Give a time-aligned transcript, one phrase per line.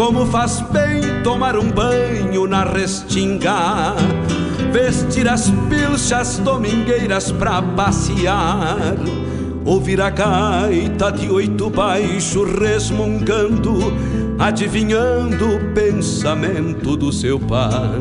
[0.00, 3.94] Como faz bem tomar um banho na restinga,
[4.72, 8.96] vestir as pilchas domingueiras pra passear,
[9.62, 13.92] ouvir a gaita de oito baixo resmungando,
[14.38, 17.98] adivinhando o pensamento do seu par.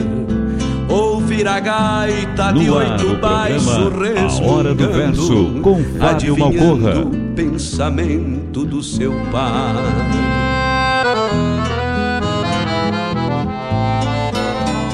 [0.88, 6.38] Ouvir a gaita de ar, oito baixo programa A Hora do Verso, resmungando, com Fábio
[6.38, 6.92] Malcorra.
[6.92, 10.39] adivinhando o pensamento do seu par.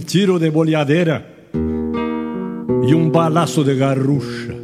[0.00, 1.24] tiro de boleadeira
[2.86, 4.54] e um balaço de garrucha.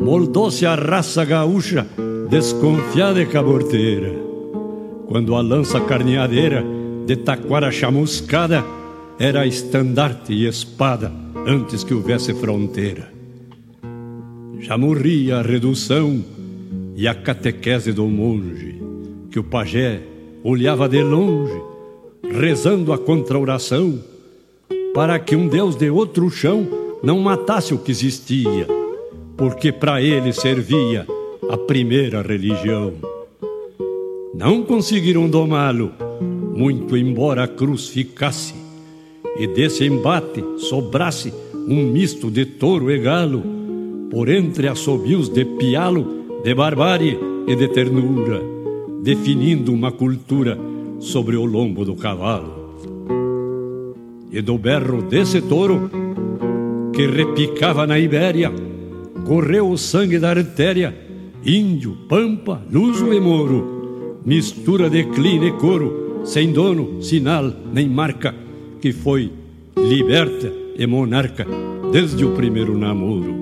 [0.00, 1.86] Moldou-se a raça gaúcha,
[2.28, 4.12] desconfiada e caborteira,
[5.06, 6.64] quando a lança carneadeira
[7.06, 8.64] de taquara chamuscada
[9.18, 11.10] era estandarte e espada
[11.46, 13.12] antes que houvesse fronteira.
[14.60, 16.24] Já morria a redução
[16.96, 18.80] e a catequese do monge,
[19.30, 20.00] que o pajé
[20.42, 21.73] olhava de longe
[22.30, 23.98] rezando a contraoração,
[24.94, 26.66] para que um Deus de outro chão
[27.02, 28.66] não matasse o que existia,
[29.36, 31.06] porque para ele servia
[31.48, 32.94] a primeira religião.
[34.34, 35.92] Não conseguiram domá-lo,
[36.56, 38.54] muito embora a cruz ficasse,
[39.36, 41.32] e desse embate sobrasse
[41.68, 43.42] um misto de touro e galo,
[44.10, 48.40] por entre assobios de pialo, de barbárie e de ternura,
[49.02, 50.58] definindo uma cultura
[50.98, 52.74] sobre o lombo do cavalo.
[54.30, 55.90] E do berro desse touro,
[56.92, 58.52] que repicava na Ibéria,
[59.24, 60.94] correu o sangue da artéria,
[61.44, 68.34] índio, pampa, luso e moro, mistura de clina e couro, sem dono, sinal nem marca,
[68.80, 69.30] que foi
[69.76, 71.46] liberta e monarca
[71.92, 73.34] desde o primeiro namoro.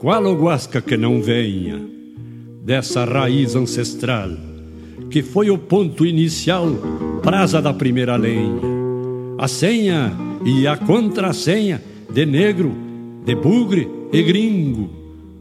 [0.00, 1.78] Qual o guasca que não venha
[2.64, 4.49] dessa raiz ancestral?
[5.08, 6.66] Que foi o ponto inicial,
[7.22, 8.60] brasa da primeira lenha.
[9.38, 10.12] A senha
[10.44, 11.82] e a contrassenha
[12.12, 12.72] de negro,
[13.24, 14.90] de bugre e gringo,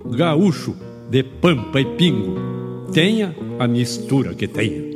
[0.05, 0.75] gaúcho,
[1.09, 2.35] de pampa e pingo,
[2.93, 4.89] tenha a mistura que tenha.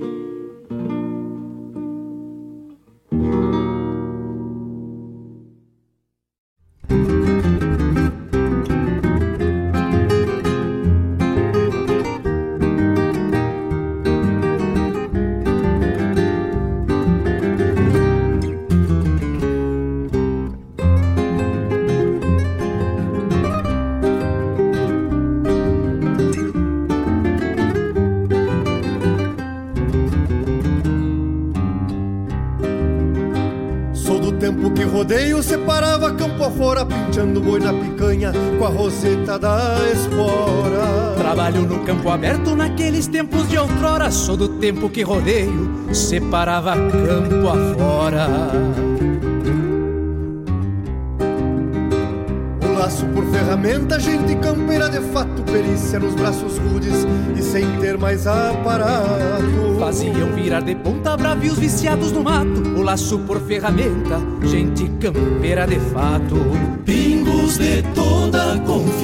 [44.43, 48.27] Outrora, sou do tempo que rodeio separava campo afora.
[52.77, 57.07] laço por ferramenta, gente campeira de fato, perícia nos braços rudes
[57.37, 59.79] e sem ter mais aparato.
[59.79, 65.79] Faziam virar de ponta bravios viciados no mato, o laço por ferramenta, gente campeira de
[65.79, 66.35] fato.
[66.83, 68.02] Pingos de toda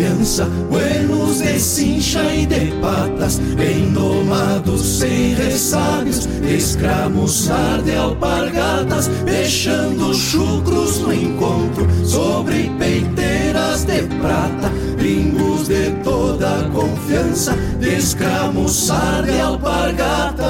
[0.09, 10.13] confiança, buenos de cincha e de patas, bem domados, sem ressábios, escramuçar de alpargatas, deixando
[10.13, 20.44] chucros no encontro, sobre peiteiras de prata, pingos de toda confiança, descramuçar de alpargata.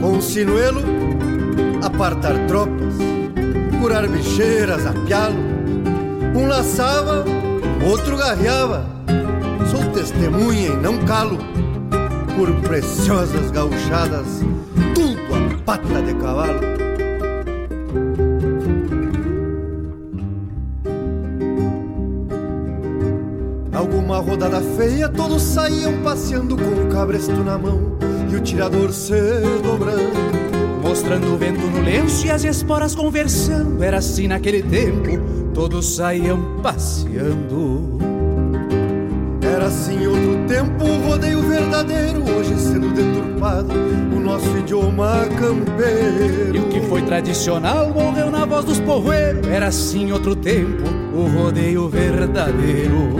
[0.00, 0.82] Com sinuelo,
[1.82, 3.11] apartar tropas,
[4.02, 5.36] curar bicheiras a pialo.
[6.34, 7.24] Um laçava,
[7.88, 8.86] outro garreava.
[9.70, 11.38] Sou testemunha e não calo.
[12.36, 14.40] Por preciosas gauchadas,
[14.94, 16.60] tudo a pata de cavalo.
[23.72, 27.98] Alguma rodada feia, todos saíam passeando com o cabresto na mão
[28.30, 30.41] e o tirador se dobrando.
[30.82, 33.82] Mostrando o vento no lenço e as esporas conversando.
[33.82, 35.18] Era assim naquele tempo,
[35.54, 37.98] todos saíam passeando.
[39.40, 46.56] Era assim outro tempo, o rodeio verdadeiro, hoje sendo deturpado, o nosso idioma campeiro.
[46.56, 49.46] E o que foi tradicional morreu na voz dos porroeiros.
[49.46, 50.82] Era assim outro tempo,
[51.14, 53.14] o rodeio verdadeiro.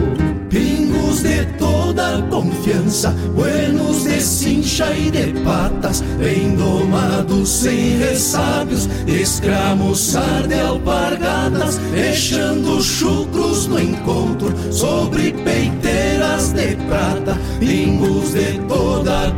[0.49, 3.15] Pingos de toda confiança,
[4.23, 14.53] cincha e de patas, bem domados, sem ressábios, escramuçar de alpargatas, deixando chucros no encontro,
[14.71, 17.37] sobre peiteiras de prata.
[17.59, 18.52] Pingos de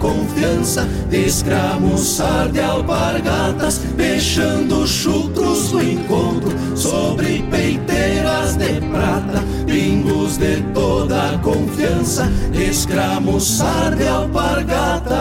[0.06, 9.44] confiança, escramuçar de alpargatas, deixando chucros no encontro, sobre peiteiras de prata.
[9.66, 15.16] Pingos de toda confiança, escramuçar de alpargata.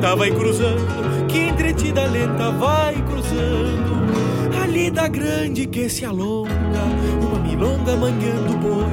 [0.00, 4.00] Lenta vai cruzando, que entretida lenta vai cruzando.
[4.62, 6.50] A lida grande que se alonga,
[7.20, 8.86] uma milonga mangueando boi.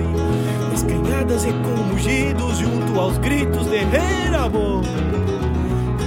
[0.70, 4.82] Descanhadas e com mugidos junto aos gritos de Reirabô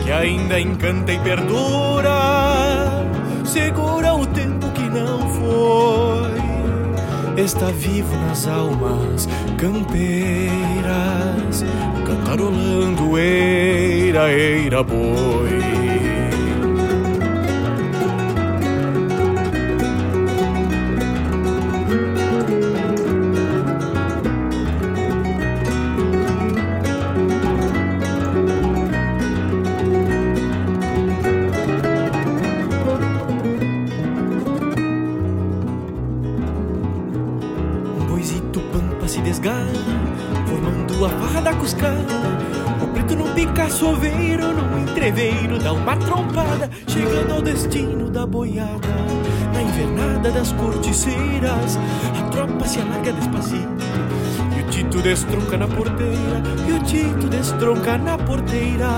[0.04, 3.04] Que ainda encanta e perdura
[3.45, 6.30] Segura o tempo que não foi
[7.42, 9.28] Está vivo nas almas
[9.59, 10.45] campeiras
[12.11, 16.10] Cantarolando eira, eira, boi
[48.50, 48.88] boiada.
[49.54, 51.78] Na invernada das corticeiras,
[52.19, 53.85] a tropa se alarga despacito.
[54.57, 58.88] E o Tito destronca na porteira, e o Tito destronca na porteira.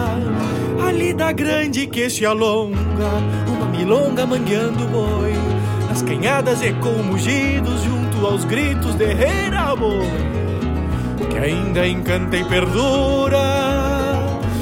[0.86, 2.78] Ali da grande que se alonga,
[3.46, 5.34] uma milonga mangueando boi.
[5.88, 9.98] Nas canhadas ecoam mugidos junto aos gritos de Reirabo
[11.30, 13.38] Que ainda encanta e perdura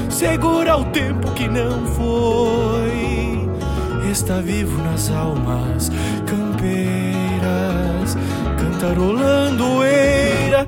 [0.08, 3.09] Segura o tempo que não foi
[4.10, 5.88] está vivo nas almas
[6.26, 8.16] campeiras,
[8.58, 10.66] cantarolando eira,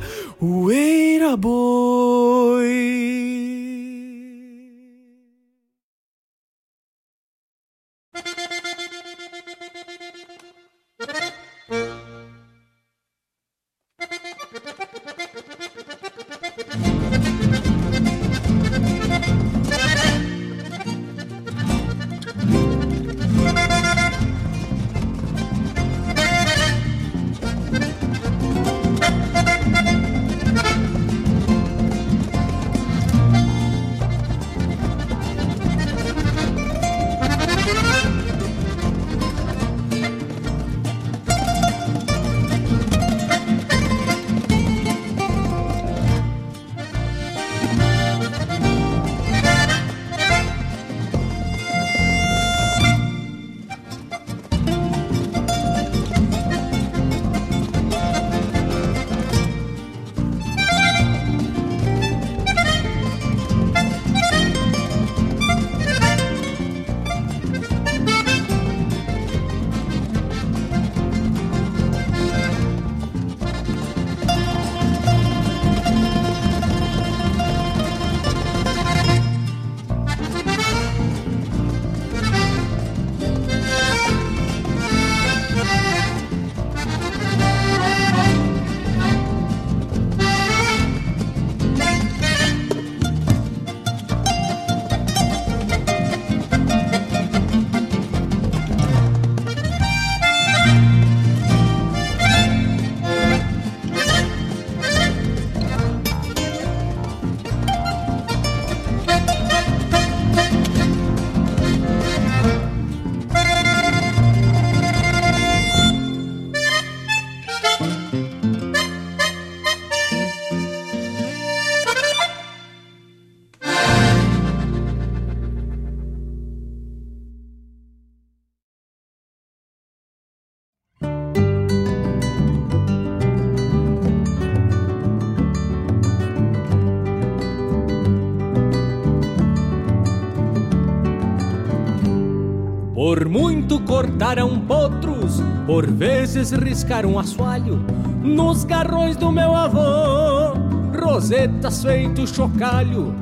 [143.72, 147.82] muito cortaram potros, por vezes riscaram assoalho
[148.22, 150.54] nos garrões do meu avô,
[151.02, 153.14] rosetas feito chocalho.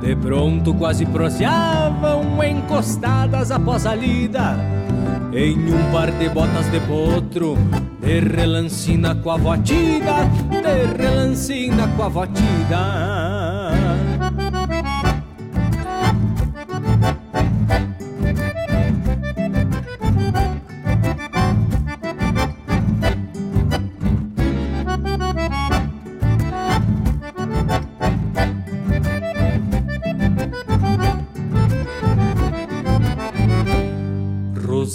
[0.00, 4.56] De pronto quase proseavam encostadas após a lida,
[5.32, 7.56] em um par de botas de potro,
[8.00, 13.26] de relancina com a votida, de relancina com a votida.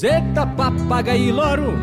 [0.01, 1.73] Roseta, papagaio e loro,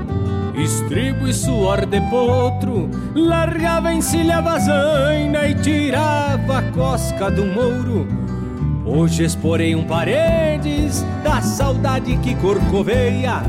[0.57, 8.09] estribo e suor de potro, largava encilhava a zaina e tirava a cosca do mouro.
[8.85, 13.41] Hoje exporei um paredes da saudade que corcoveia.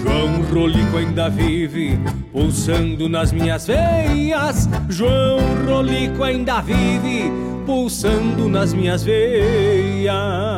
[0.00, 1.98] João Rolico ainda vive,
[2.32, 4.68] pulsando nas minhas veias.
[4.88, 7.32] João Rolico ainda vive,
[7.66, 10.57] pulsando nas minhas veias.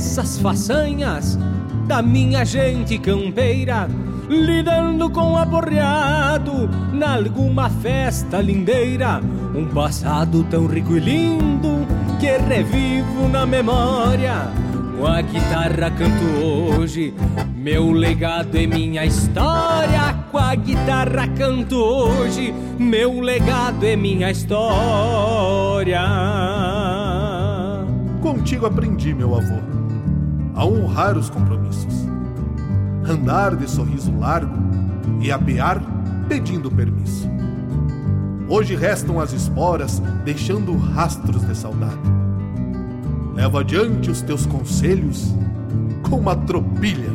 [0.00, 1.38] Dessas façanhas
[1.86, 3.86] da minha gente campeira,
[4.30, 9.20] lidando com aporreado nalguma festa lindeira.
[9.54, 11.86] Um passado tão rico e lindo
[12.18, 14.48] que revivo na memória.
[14.96, 17.12] Com a guitarra canto hoje,
[17.54, 20.14] meu legado é minha história.
[20.32, 26.00] Com a guitarra canto hoje, meu legado é minha história.
[28.22, 29.79] Contigo aprendi, meu avô,
[30.60, 32.06] a honrar os compromissos,
[33.08, 34.54] andar de sorriso largo
[35.18, 35.82] e apear
[36.28, 37.26] pedindo permisso.
[38.46, 41.96] Hoje restam as esporas, deixando rastros de saudade.
[43.34, 45.34] Levo adiante os teus conselhos
[46.10, 47.08] com uma tropilha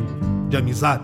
[0.49, 1.03] de amizade.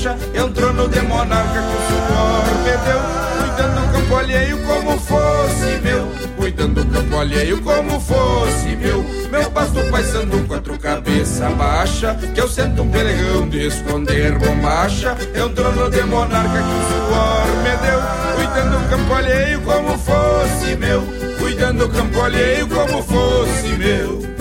[0.00, 3.00] Bombacha, entrou no de monarca que o suor me deu,
[3.38, 9.04] cuidando do campo alheio como fosse meu, cuidando do campo alheio como fosse meu.
[9.30, 15.72] Meu pasto paisando quatro cabeça baixa, que eu sento um pelegão de esconder bombacha, entrou
[15.72, 18.00] no de monarca que o suor me deu,
[18.36, 21.02] cuidando do campo alheio como fosse meu,
[21.38, 24.39] cuidando do campo alheio como fosse meu.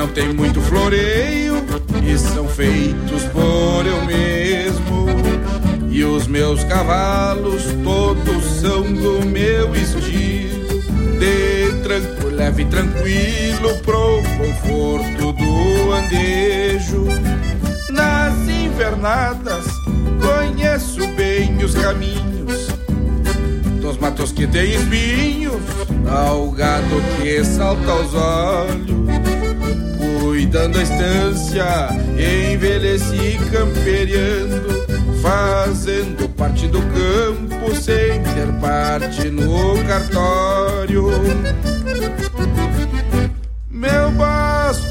[0.00, 1.56] Não tem muito floreio
[2.02, 5.06] e são feitos por eu mesmo.
[5.90, 10.80] E os meus cavalos todos são do meu estilo,
[11.18, 17.04] de tranco leve e tranquilo pro conforto do andejo.
[17.90, 19.66] Nas invernadas
[20.22, 22.68] conheço bem os caminhos
[23.82, 25.60] dos matos que tem espinhos,
[26.08, 29.49] ao gado que salta aos olhos.
[30.50, 31.64] Cuidando a estância,
[32.18, 34.84] envelheci camperiando,
[35.22, 41.08] fazendo parte do campo sem ter parte no cartório.
[43.70, 44.84] Meu basto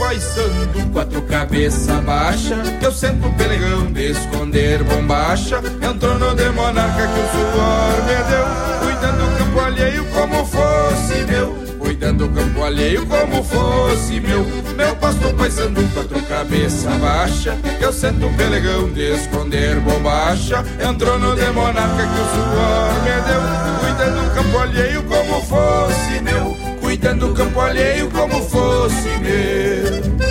[0.00, 5.62] paisando, quatro cabeça baixa, eu sento um pelegão de esconder bombacha.
[5.80, 11.24] Entrou no de monarca que o suor me deu, cuidando do campo alheio como fosse
[11.28, 11.64] meu.
[11.84, 14.42] Cuidando do campo alheio como fosse meu
[14.74, 14.93] Meu
[15.24, 17.56] pasto paisando quatro cabeça baixa.
[17.80, 23.10] Eu sento um pelegão de esconder bombacha Entrou no de monarca que o suor me
[23.22, 23.40] deu.
[23.80, 26.56] Cuidando do campo alheio como fosse meu.
[26.80, 30.23] Cuidando do campo alheio como fosse meu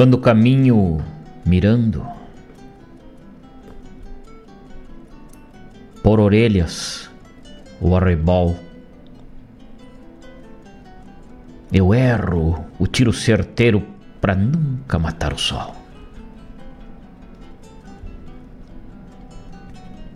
[0.00, 0.96] Quando caminho
[1.44, 2.02] mirando
[6.02, 7.10] por orelhas
[7.78, 8.56] o arrebol,
[11.70, 13.86] eu erro o tiro certeiro
[14.22, 15.76] para nunca matar o sol.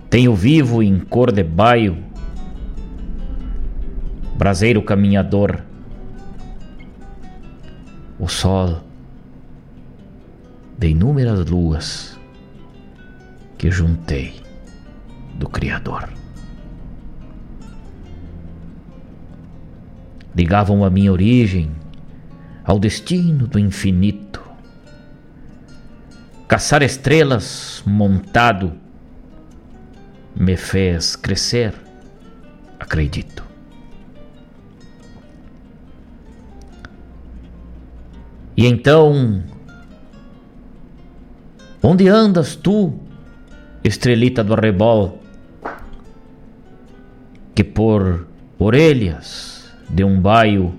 [0.08, 2.02] Tenho vivo em cor de baio,
[4.34, 5.62] braseiro caminhador,
[8.18, 8.82] o sol
[10.84, 12.14] de inúmeras luas
[13.56, 14.34] que juntei
[15.36, 16.10] do Criador.
[20.36, 21.70] Ligavam a minha origem
[22.62, 24.42] ao destino do infinito.
[26.46, 28.74] Caçar estrelas montado
[30.36, 31.72] me fez crescer,
[32.78, 33.42] acredito.
[38.54, 39.53] E então
[41.86, 42.94] Onde andas tu,
[43.84, 45.18] estrelita do arrebol,
[47.54, 48.26] que por
[48.58, 50.74] orelhas de um baio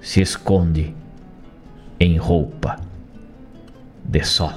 [0.00, 0.92] se esconde
[2.00, 2.80] em roupa
[4.04, 4.52] de sol?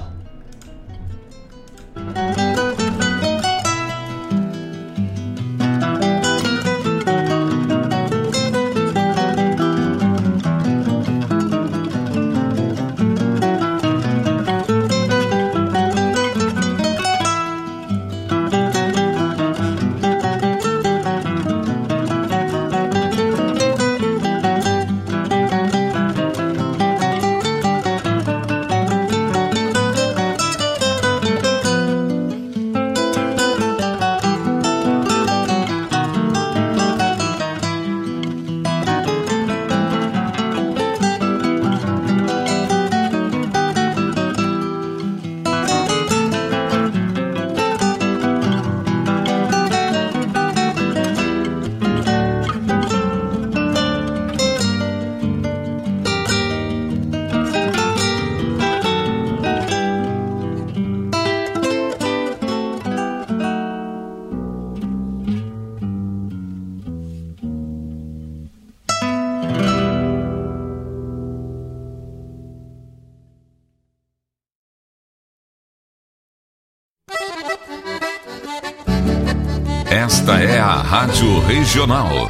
[81.86, 82.28] Regional.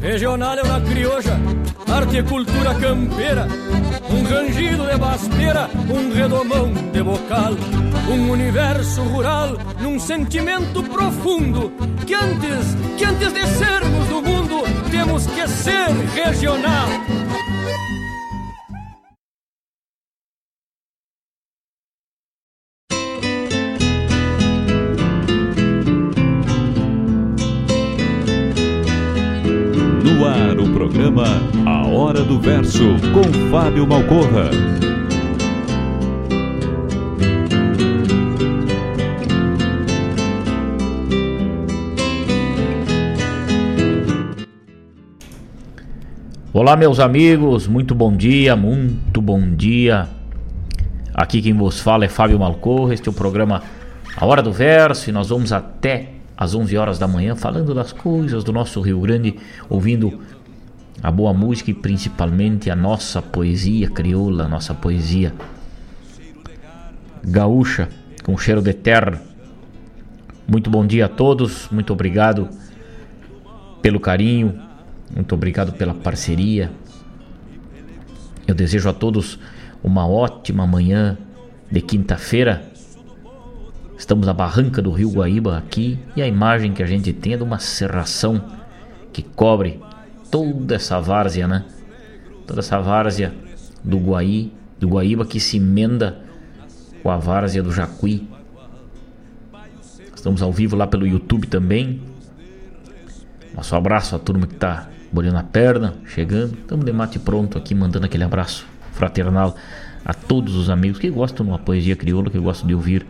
[0.00, 1.36] Regional é uma crioja,
[1.92, 3.48] arte e cultura campeira,
[4.10, 7.52] um rangido de baspeira, um redomão de bocal,
[8.08, 11.72] um universo rural num sentimento profundo
[12.06, 14.03] que antes, que antes de sermos
[15.04, 16.88] temos que ser regional.
[30.02, 31.24] No ar, o programa
[31.66, 34.93] A Hora do Verso, com Fábio Malcorra.
[46.56, 50.08] Olá, meus amigos, muito bom dia, muito bom dia.
[51.12, 52.94] Aqui quem vos fala é Fábio Malcorra.
[52.94, 53.60] Este é o programa
[54.16, 57.92] A Hora do Verso e nós vamos até às 11 horas da manhã falando das
[57.92, 59.34] coisas do nosso Rio Grande,
[59.68, 60.20] ouvindo
[61.02, 65.34] a boa música e principalmente a nossa poesia crioula, nossa poesia
[67.24, 67.88] gaúcha
[68.22, 69.20] com cheiro de terra.
[70.46, 72.48] Muito bom dia a todos, muito obrigado
[73.82, 74.63] pelo carinho,
[75.14, 76.72] muito obrigado pela parceria.
[78.46, 79.38] Eu desejo a todos
[79.82, 81.16] uma ótima manhã
[81.70, 82.64] de quinta-feira.
[83.96, 87.36] Estamos na barranca do Rio Guaíba aqui e a imagem que a gente tem é
[87.36, 88.44] de uma serração
[89.12, 89.80] que cobre
[90.32, 91.64] toda essa várzea, né?
[92.44, 93.32] Toda essa várzea
[93.84, 96.18] do Guaí, do Guaíba que se emenda
[97.04, 98.28] com a várzea do Jacuí.
[100.12, 102.02] Estamos ao vivo lá pelo YouTube também.
[103.54, 106.58] Nosso abraço à turma que está bolhando a perna, chegando.
[106.58, 109.54] Estamos de mate pronto aqui, mandando aquele abraço fraternal
[110.04, 113.06] a todos os amigos que gostam de uma poesia crioula, que gostam de ouvir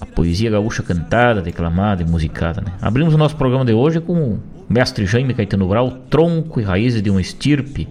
[0.00, 2.62] a poesia gaúcha cantada, declamada e musicada.
[2.62, 2.72] Né?
[2.80, 7.02] Abrimos o nosso programa de hoje com o mestre Jaime Caetano Brau, Tronco e Raízes
[7.02, 7.86] de um Estirpe.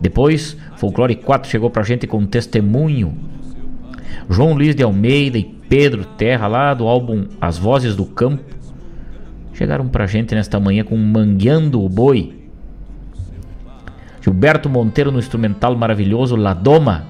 [0.00, 3.14] Depois, Folclore 4 chegou pra gente com testemunho.
[4.30, 8.42] João Luiz de Almeida e Pedro Terra, lá do álbum As Vozes do Campo,
[9.52, 12.37] chegaram pra gente nesta manhã com Mangueando o Boi.
[14.28, 17.06] Gilberto Monteiro no instrumental maravilhoso Ladoma.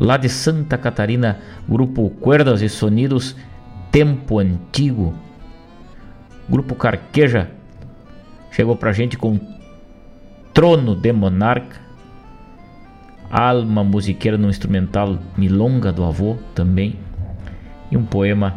[0.00, 3.36] Lá de Santa Catarina, grupo Cuerdas e Sonidos
[3.90, 5.12] Tempo Antigo.
[6.48, 7.50] Grupo Carqueja
[8.50, 9.38] chegou pra gente com
[10.54, 11.76] Trono de Monarca.
[13.30, 16.98] Alma musiqueira no instrumental Milonga do Avô também.
[17.90, 18.56] E um poema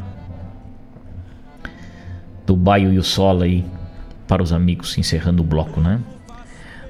[2.45, 3.65] do Baio e o Sol aí
[4.25, 5.99] para os amigos, encerrando o bloco, né?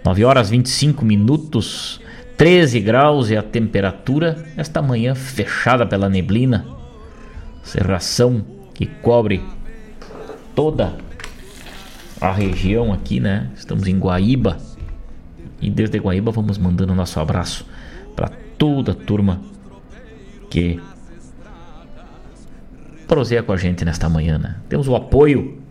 [0.05, 1.99] 9 horas 25 minutos,
[2.37, 6.63] 13 graus é a temperatura esta manhã fechada pela neblina,
[7.63, 9.41] serração que cobre
[10.53, 10.95] toda
[12.21, 13.49] a região aqui, né?
[13.55, 14.59] Estamos em Guaíba
[15.59, 17.65] e desde Guaíba vamos mandando nosso abraço
[18.15, 19.41] para toda a turma
[20.51, 20.79] que
[23.07, 24.37] proseia com a gente nesta manhã.
[24.37, 24.55] Né?
[24.69, 25.63] Temos o apoio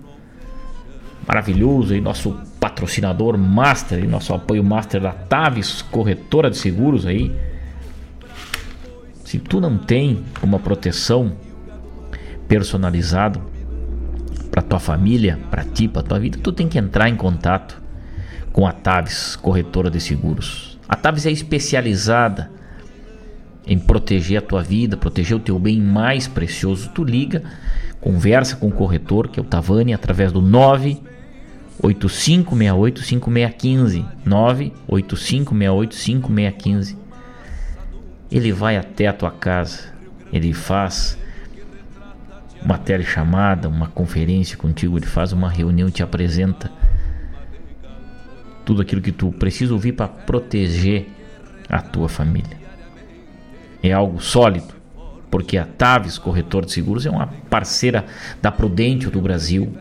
[1.24, 7.30] maravilhoso e nosso patrocinador master nosso apoio master da Tavis, corretora de seguros aí.
[9.22, 11.36] Se tu não tem uma proteção
[12.48, 13.42] personalizado
[14.50, 17.82] para tua família, para ti, para tua vida, tu tem que entrar em contato
[18.50, 20.78] com a Tavis, corretora de seguros.
[20.88, 22.50] A Tavis é especializada
[23.66, 26.88] em proteger a tua vida, proteger o teu bem mais precioso.
[26.94, 27.42] Tu liga,
[28.00, 30.40] conversa com o corretor, que é o Tavani, através do
[31.84, 36.96] 985685615, 985685615.
[38.30, 39.92] Ele vai até a tua casa,
[40.32, 41.18] ele faz
[42.62, 46.72] uma telechamada, uma conferência contigo, ele faz uma reunião, te apresenta
[48.64, 51.06] tudo aquilo que tu precisa ouvir para proteger
[51.68, 52.64] a tua família.
[53.82, 54.72] É algo sólido,
[55.30, 58.06] porque a Taves Corretor de Seguros é uma parceira
[58.40, 59.76] da Prudential do Brasil,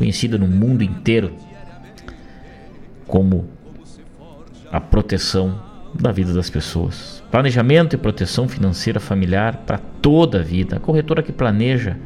[0.00, 1.30] conhecida no mundo inteiro
[3.06, 3.46] como
[4.72, 5.60] a proteção
[5.94, 7.22] da vida das pessoas.
[7.30, 10.76] Planejamento e proteção financeira familiar para toda a vida.
[10.76, 11.98] A corretora que planeja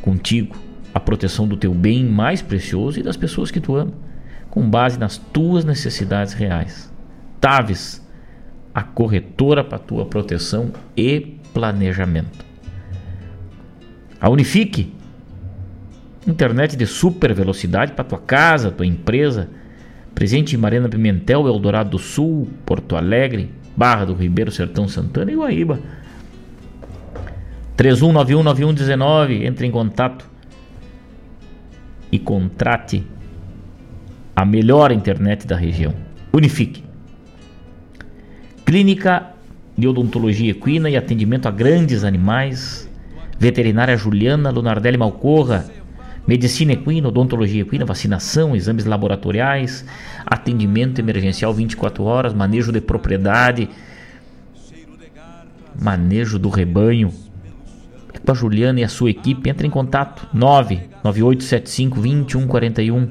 [0.00, 0.54] contigo
[0.94, 3.92] a proteção do teu bem mais precioso e das pessoas que tu ama,
[4.48, 6.92] com base nas tuas necessidades reais.
[7.40, 8.06] Taves,
[8.72, 12.46] a corretora para tua proteção e planejamento.
[14.20, 14.92] A Unifique,
[16.26, 19.48] internet de super velocidade para tua casa, tua empresa,
[20.14, 25.36] presente em Marina Pimentel, Eldorado do Sul, Porto Alegre, Barra do Ribeiro, Sertão Santana e
[25.36, 25.78] Guaíba.
[27.76, 30.28] 31919119, entre em contato
[32.10, 33.06] e contrate
[34.34, 35.94] a melhor internet da região.
[36.32, 36.84] Unifique.
[38.64, 39.34] Clínica
[39.76, 42.90] de Odontologia Equina e atendimento a grandes animais.
[43.38, 45.64] Veterinária Juliana Lunardelli Malcorra.
[46.28, 49.82] Medicina equina, odontologia equina, vacinação, exames laboratoriais,
[50.26, 53.70] atendimento emergencial 24 horas, manejo de propriedade,
[55.80, 57.10] manejo do rebanho,
[58.26, 63.10] com a Juliana e a sua equipe, entre em contato 99875 2141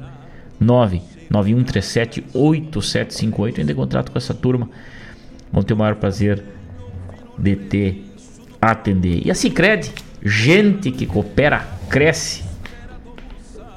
[0.60, 3.60] 99137 8758.
[3.60, 4.70] Entre em contato com essa turma.
[5.52, 6.44] Vão ter o maior prazer
[7.36, 8.04] de te
[8.62, 9.26] atender.
[9.26, 9.90] E a Cicred,
[10.22, 12.47] gente que coopera, cresce,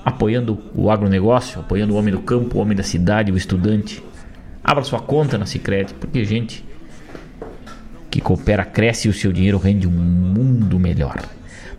[0.03, 4.03] apoiando o agronegócio, apoiando o homem do campo, o homem da cidade, o estudante.
[4.63, 6.65] Abra sua conta na Cicred, porque gente
[8.09, 11.21] que coopera cresce e o seu dinheiro rende um mundo melhor.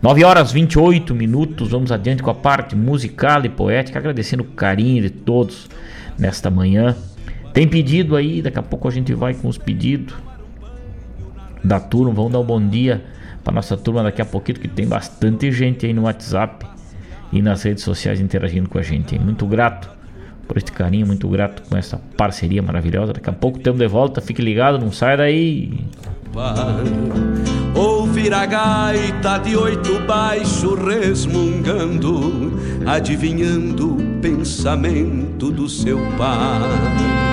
[0.01, 5.01] 9 horas 28 minutos, vamos adiante com a parte musical e poética, agradecendo o carinho
[5.01, 5.69] de todos
[6.17, 6.95] nesta manhã.
[7.53, 10.13] Tem pedido aí, daqui a pouco a gente vai com os pedidos
[11.63, 12.13] da turma.
[12.13, 13.05] Vamos dar um bom dia
[13.43, 16.72] para nossa turma daqui a pouquinho, que tem bastante gente aí no WhatsApp
[17.33, 19.17] e nas redes sociais interagindo com a gente.
[19.19, 19.89] Muito grato
[20.47, 23.13] por este carinho, muito grato com essa parceria maravilhosa.
[23.13, 25.85] Daqui a pouco temos de volta, fique ligado, não sai daí
[27.75, 32.53] ouvir a gaita de oito baixo resmungando,
[32.85, 37.32] adivinhando o pensamento do seu pai.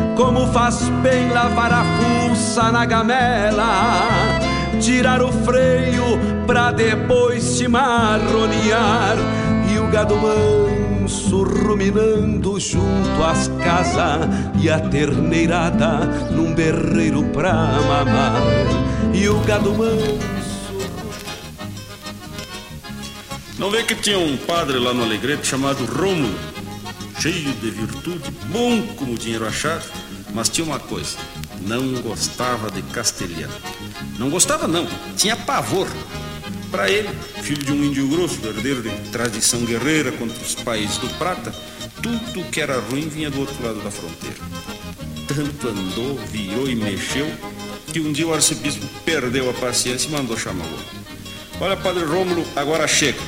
[0.15, 4.39] Como faz bem lavar a fuça na gamela,
[4.79, 6.03] tirar o freio
[6.45, 9.15] pra depois se marronear
[9.73, 14.27] e o gado manso ruminando junto às casas
[14.61, 15.99] e a terneirada
[16.31, 18.41] num berreiro pra mamar.
[19.13, 20.31] E o gado manso
[23.61, 26.33] Não vê que tinha um padre lá no Alegrete chamado Rômulo,
[27.19, 29.83] cheio de virtude, bom como dinheiro achado,
[30.33, 31.17] mas tinha uma coisa,
[31.61, 33.53] não gostava de castelhano.
[34.17, 35.87] Não gostava não, tinha pavor.
[36.69, 37.09] Para ele,
[37.41, 41.53] filho de um índio grosso, herdeiro de tradição guerreira contra os países do Prata,
[42.01, 44.37] tudo que era ruim vinha do outro lado da fronteira.
[45.27, 47.29] Tanto andou, virou e mexeu,
[47.91, 50.85] que um dia o arcebispo perdeu a paciência e mandou chamar o homem.
[51.59, 53.19] Olha, padre Rômulo, agora chega.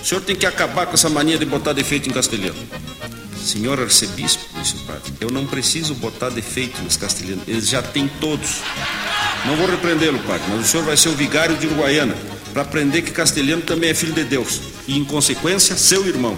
[0.00, 2.58] O senhor tem que acabar com essa mania de botar defeito em castelhano.
[3.44, 8.08] Senhor arcebispo, disse o padre, eu não preciso botar defeito nos castelhanos, eles já têm
[8.20, 8.60] todos.
[9.46, 12.14] Não vou repreendê-lo, padre, mas o senhor vai ser o vigário de Uruguaiana,
[12.52, 16.36] para aprender que castelhano também é filho de Deus, e em consequência, seu irmão.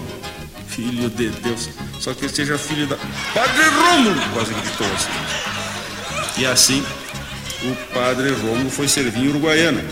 [0.67, 2.95] Filho de Deus, só que ele seja filho da.
[3.33, 4.21] Padre Rômulo!
[4.33, 6.41] Quase gritou assim.
[6.41, 6.83] E assim,
[7.63, 9.83] o padre Rômulo foi servir em Uruguaiana,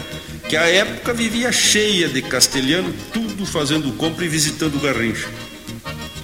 [0.47, 5.27] que à época vivia cheia de castelhano, tudo fazendo compra e visitando o garrincha.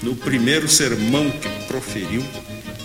[0.05, 2.23] No primeiro sermão que proferiu,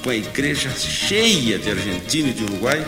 [0.02, 2.82] com a igreja cheia de argentino e de uruguai,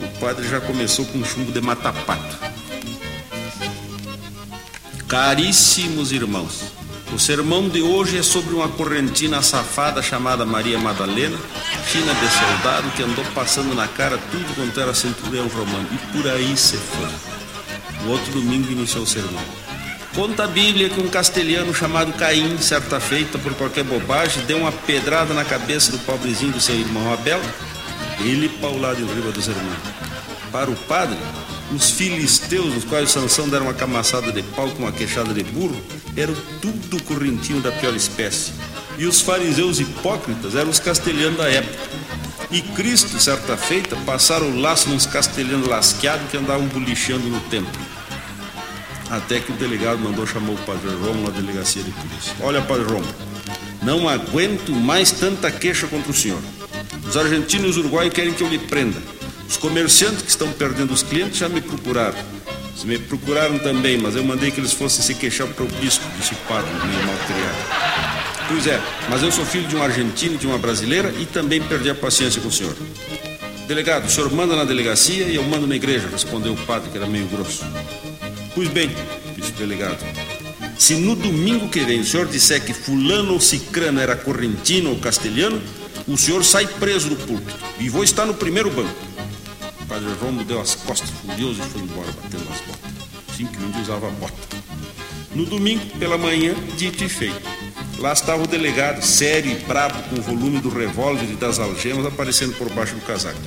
[0.00, 2.38] o padre já começou com chumbo de matapato.
[5.06, 6.62] Caríssimos irmãos,
[7.12, 11.36] o sermão de hoje é sobre uma correntina safada chamada Maria Madalena,
[11.84, 15.86] fina de soldado que andou passando na cara tudo quanto era centurião romano.
[15.92, 17.10] E por aí se foi.
[18.02, 19.65] No outro domingo iniciou o sermão.
[20.16, 24.72] Conta a Bíblia que um castelhano chamado Caim, certa feita por qualquer bobagem, deu uma
[24.72, 27.38] pedrada na cabeça do pobrezinho do seu irmão Abel.
[28.20, 29.76] Ele paulado em riba dos irmãos.
[30.50, 31.18] Para o padre,
[31.70, 35.78] os filisteus, nos quais Sansão deram uma camaçada de pau com uma queixada de burro,
[36.16, 38.54] eram tudo correntinho da pior espécie.
[38.96, 41.90] E os fariseus hipócritas eram os castelhanos da época.
[42.50, 47.95] E Cristo, certa feita, passaram o laço nos castelhanos lasqueados que andavam bolichando no templo.
[49.10, 52.34] Até que o delegado mandou chamar o padre Romo na delegacia de polícia.
[52.40, 53.06] Olha, padre Romo,
[53.82, 56.40] não aguento mais tanta queixa contra o senhor.
[57.08, 59.00] Os argentinos e os uruguaios querem que eu lhe prenda.
[59.48, 62.18] Os comerciantes que estão perdendo os clientes já me procuraram.
[62.84, 66.34] Me procuraram também, mas eu mandei que eles fossem se queixar para o bispo, disse
[66.34, 68.46] o padre, meio mal criado.
[68.48, 71.60] Pois é, mas eu sou filho de um argentino e de uma brasileira e também
[71.60, 72.76] perdi a paciência com o senhor.
[73.66, 76.96] Delegado, o senhor manda na delegacia e eu mando na igreja, respondeu o padre, que
[76.96, 77.64] era meio grosso.
[78.56, 78.88] Pois bem,
[79.36, 80.02] disse o delegado,
[80.78, 84.96] se no domingo que vem o senhor disser que fulano ou cicrano era correntino ou
[84.96, 85.60] castelhano,
[86.08, 88.96] o senhor sai preso do púlpito e vou estar no primeiro banco.
[89.82, 93.36] O padre Romo deu as costas furioso e foi embora batendo as botas.
[93.36, 94.56] Sim, que o índio usava bota.
[95.34, 97.42] No domingo, pela manhã, dito e feito.
[97.98, 102.06] Lá estava o delegado, sério e brabo, com o volume do revólver e das algemas
[102.06, 103.38] aparecendo por baixo do casaco.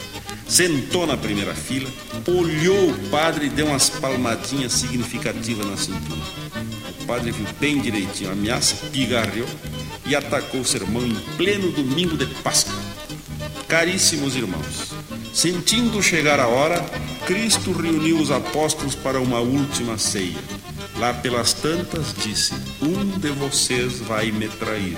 [0.49, 1.87] Sentou na primeira fila,
[2.27, 6.19] olhou o padre e deu umas palmadinhas significativas na cintura.
[7.01, 9.47] O padre viu bem direitinho a ameaça, pigarreou
[10.07, 12.73] e atacou o sermão em pleno domingo de Páscoa.
[13.67, 14.91] Caríssimos irmãos,
[15.31, 16.83] sentindo chegar a hora,
[17.27, 20.39] Cristo reuniu os apóstolos para uma última ceia.
[20.97, 24.97] Lá pelas tantas, disse: Um de vocês vai me trair.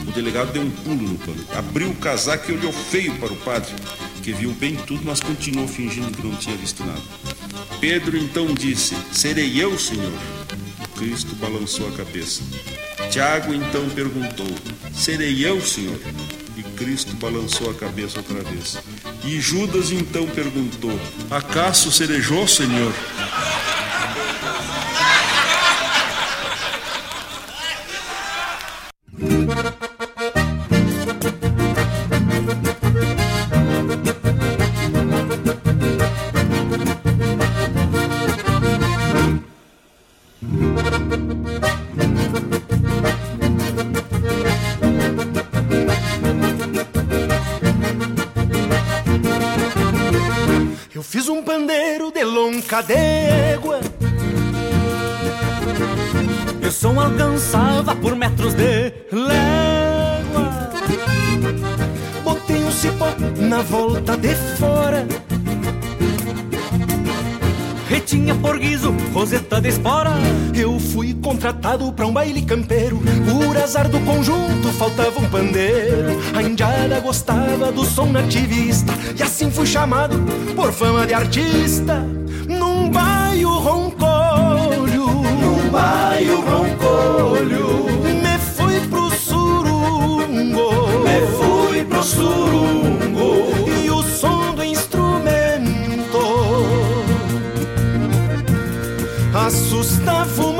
[0.00, 3.36] O delegado deu um pulo no pano, abriu o casaco e olhou feio para o
[3.36, 3.72] padre,
[4.20, 7.02] que viu bem tudo, mas continuou fingindo que não tinha visto nada.
[7.80, 10.12] Pedro então disse: Serei eu, Senhor?
[10.96, 12.42] Cristo balançou a cabeça.
[13.10, 14.46] Tiago então perguntou:
[14.92, 15.98] Serei eu, Senhor?
[16.56, 18.76] E Cristo balançou a cabeça outra vez.
[19.24, 20.98] E Judas então perguntou:
[21.30, 22.92] Acaso serejou, Senhor?
[71.40, 73.00] Contratado pra um baile campeiro.
[73.24, 76.20] Por azar do conjunto faltava um pandeiro.
[76.36, 80.18] A indiada gostava do som nativista E assim fui chamado
[80.54, 82.06] por fama de artista.
[82.46, 90.72] Num baio roncolho Num baio roncolho Me fui pro surungo.
[91.02, 93.70] Me fui pro surungo.
[93.82, 95.00] E o som do instrumento
[99.32, 100.59] assustava ele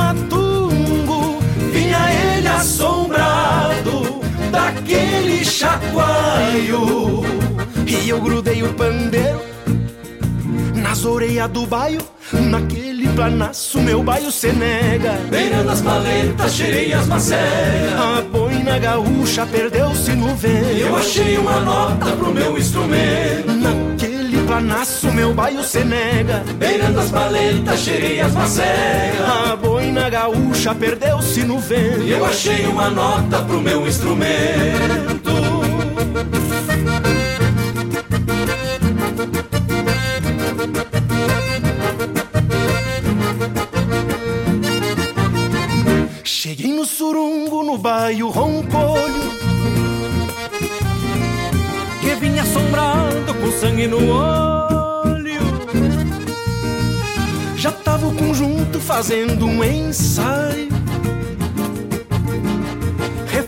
[2.61, 7.23] assombrado daquele chacoalho.
[7.87, 9.41] E eu grudei o pandeiro
[10.75, 12.01] nas orelhas do baio,
[12.33, 15.13] naquele planaço meu baio se nega.
[15.31, 17.95] Beirando as paletas, cheirei as macegas.
[17.99, 20.69] A boina gaúcha perdeu-se no vento.
[20.79, 23.53] Eu achei uma nota pro meu instrumento.
[23.53, 24.00] Naquele
[24.51, 26.43] planaço meu baio se nega.
[26.59, 29.21] Beirando as paletas, cheirei as macegas.
[29.21, 32.03] A boina gaúcha perdeu-se no vento.
[32.03, 35.20] Eu achei uma nota pro meu instrumento.
[59.01, 60.69] Fazendo um ensaio.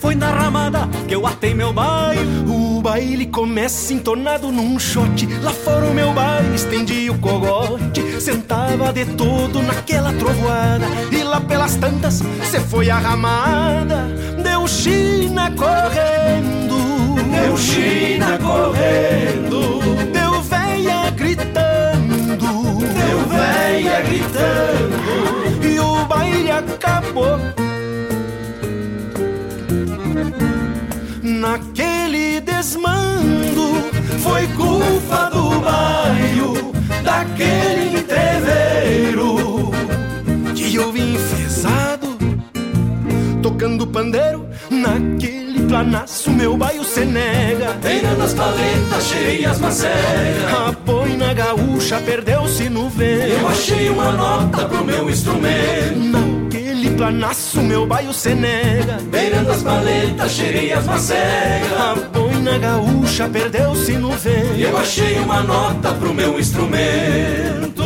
[0.00, 2.22] Foi na ramada que eu atei meu baile.
[2.48, 5.28] O baile começa entornado num shot.
[5.42, 8.18] Lá fora o meu baile estendi o cogote.
[8.18, 10.86] Sentava de todo naquela trovoada.
[11.12, 14.08] E lá pelas tantas cê foi a ramada.
[14.42, 17.14] Deu China correndo.
[17.30, 19.81] Deu China correndo
[23.82, 27.38] véia gritando E o baile acabou.
[31.22, 33.90] Naquele desmando
[34.22, 36.72] Foi culpa do baio
[37.02, 39.70] Daquele entreveiro
[40.54, 42.16] Que eu vim enfesado
[43.42, 44.46] Tocando pandeiro.
[44.70, 47.72] Naquele planaço meu baio se nega.
[47.82, 50.76] Beirando as paletas, cheirei as macegas
[51.34, 55.96] Gaúcha perdeu-se no vento Eu achei uma nota pro meu instrumento.
[55.96, 58.98] Naquele planaço meu baio se nega.
[59.10, 61.72] Beirando as paletas, cheirei as macegas.
[61.72, 67.82] A boina gaúcha perdeu-se no vento Eu achei uma nota pro meu instrumento.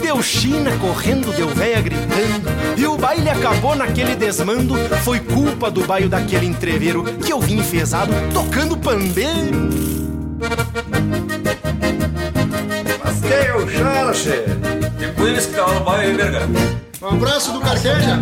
[0.00, 2.48] Deu China correndo, deu véia gritando.
[2.76, 4.74] E o baile acabou naquele desmando.
[5.02, 10.03] Foi culpa do baio daquele entreveiro Que eu vim enfesado tocando pandeiro
[13.04, 14.44] Mas quem é o Jara, che?
[15.54, 16.48] Que no baile aí, verga?
[17.02, 18.18] Um abraço do Carqueja.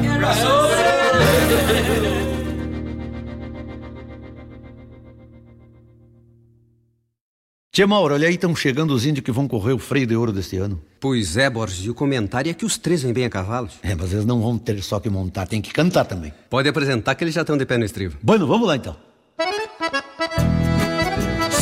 [7.74, 10.30] Tia Mauro, olha aí, estão chegando os índios que vão correr o freio de ouro
[10.30, 10.82] deste ano.
[11.00, 13.68] Pois é, Borges, e o comentário é que os três vêm bem a cavalo.
[13.82, 16.34] É, mas eles não vão ter só que montar, tem que cantar também.
[16.50, 18.16] Pode apresentar que eles já estão de pé no estribo.
[18.22, 18.94] Bueno, vamos lá então.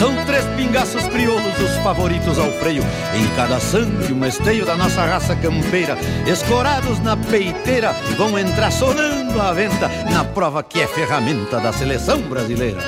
[0.00, 2.82] São três pingaços crioulos os favoritos ao freio.
[3.14, 5.94] Em cada sangue, um esteio da nossa raça campeira.
[6.26, 12.18] Escorados na peiteira, vão entrar sonando a venta na prova que é ferramenta da seleção
[12.22, 12.80] brasileira.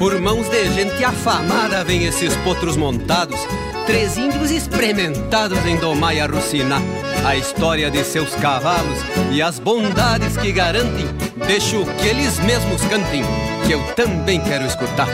[0.00, 3.38] Por mãos de gente afamada vêm esses potros montados,
[3.86, 6.82] três índios experimentados em domar e arrucinar.
[7.24, 8.98] A história de seus cavalos
[9.30, 11.06] e as bondades que garantem,
[11.46, 13.22] deixo que eles mesmos cantem,
[13.64, 15.06] que eu também quero escutar.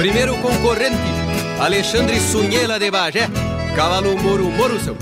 [0.00, 0.96] Primeiro concorrente,
[1.60, 3.28] Alexandre Sunhela de Bagé,
[3.76, 4.96] cavalo Moro Moro seu.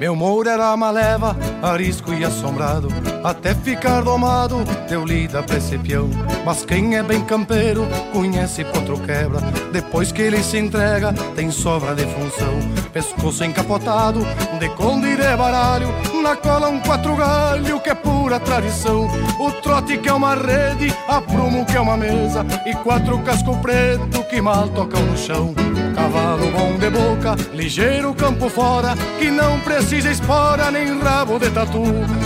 [0.00, 2.88] Meu Moura era uma leva, arisco e assombrado
[3.22, 6.08] Até ficar domado, deu lida pra esse peão
[6.44, 9.40] Mas quem é bem campeiro, conhece potro quebra.
[9.72, 12.58] Depois que ele se entrega, tem sobra de função.
[12.92, 14.20] Pescoço encapotado,
[14.58, 15.88] de conde e de baralho.
[16.22, 19.06] Na cola um quatro galho, que é pura tradição.
[19.38, 22.44] O trote que é uma rede, a prumo que é uma mesa.
[22.66, 25.54] E quatro casco preto que mal tocam no chão.
[25.94, 28.94] Cavalo bom de boca, ligeiro campo fora.
[29.18, 31.82] Que não precisa espora nem rabo de tatu.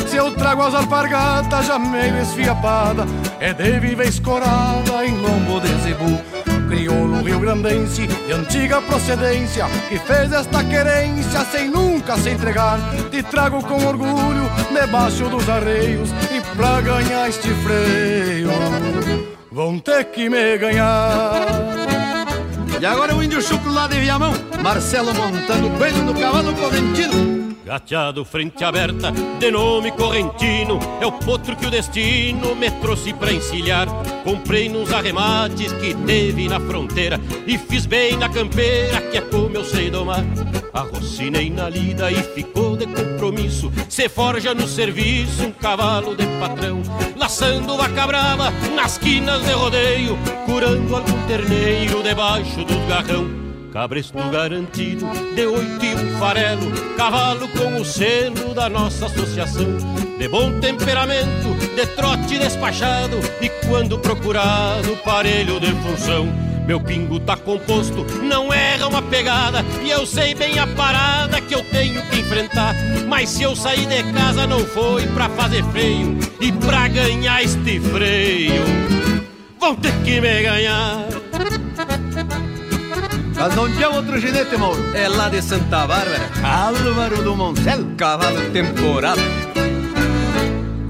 [0.08, 3.06] Se eu trago as alpargatas já meio esfiapada
[3.40, 6.20] É de viva escorada em lombo de zebu.
[6.68, 12.78] Crioulo rio-grandense de antiga procedência Que fez esta querência sem nunca se entregar
[13.10, 18.50] Te trago com orgulho debaixo dos arreios E pra ganhar este freio
[19.52, 21.46] Vão ter que me ganhar
[22.80, 24.32] E agora o índio chucro lá de Viamão,
[24.62, 27.43] Marcelo montando coelho no cavalo correntino.
[27.64, 33.32] Gateado frente aberta, de nome correntino, é o potro que o destino me trouxe pra
[33.32, 33.88] encilhar.
[34.22, 39.56] Comprei nos arremates que teve na fronteira e fiz bem na campeira, que é como
[39.56, 40.22] eu sei domar.
[40.74, 43.72] Arrocinei na lida e ficou de compromisso.
[43.88, 46.82] Se forja no serviço um cavalo de patrão,
[47.16, 53.53] laçando vaca brava nas quinas de rodeio, curando algum terneiro debaixo do garrão.
[53.74, 55.04] Cabresto garantido,
[55.34, 59.66] de oito e um farelo, cavalo com o selo da nossa associação.
[60.16, 66.28] De bom temperamento, de trote despachado, e quando procurado, parelho de função.
[66.68, 71.54] Meu pingo tá composto, não erra uma pegada E eu sei bem a parada que
[71.54, 72.74] eu tenho que enfrentar
[73.06, 77.78] Mas se eu sair de casa não foi pra fazer freio E pra ganhar este
[77.80, 78.62] freio
[79.60, 81.06] Vão ter que me ganhar
[83.36, 84.82] Mas onde é outro ginete, Mauro?
[84.94, 86.30] É lá de Santa Bárbara.
[86.42, 89.53] Álvaro do Moncel Cavalo temporada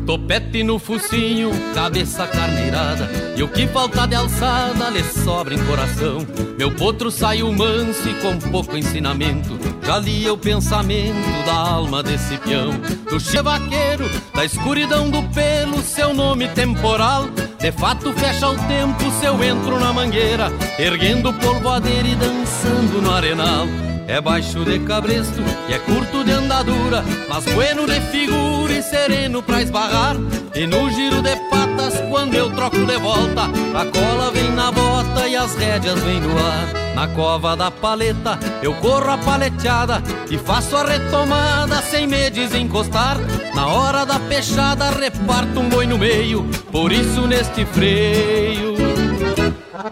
[0.07, 6.19] Topete no focinho, cabeça carneirada E o que falta de alçada lhe sobra em coração.
[6.59, 12.37] Meu potro saiu manso e com pouco ensinamento Já lia o pensamento da alma desse
[12.39, 12.73] peão.
[13.11, 17.29] Do che vaqueiro, da escuridão do pelo Seu nome temporal.
[17.59, 23.11] De fato fecha o tempo se eu entro na mangueira Erguendo polvoadeira e dançando no
[23.11, 23.67] arenal
[24.07, 29.43] é baixo de cabresto e é curto de andadura, mas bueno de figura e sereno
[29.43, 30.17] pra esbarrar.
[30.55, 33.43] E no giro de patas, quando eu troco de volta,
[33.75, 36.85] a cola vem na bota e as rédeas vêm no ar.
[36.95, 40.01] Na cova da paleta, eu corro a paleteada
[40.31, 43.19] e faço a retomada sem me desencostar.
[43.55, 48.75] Na hora da peixada, reparto um boi no meio, por isso neste freio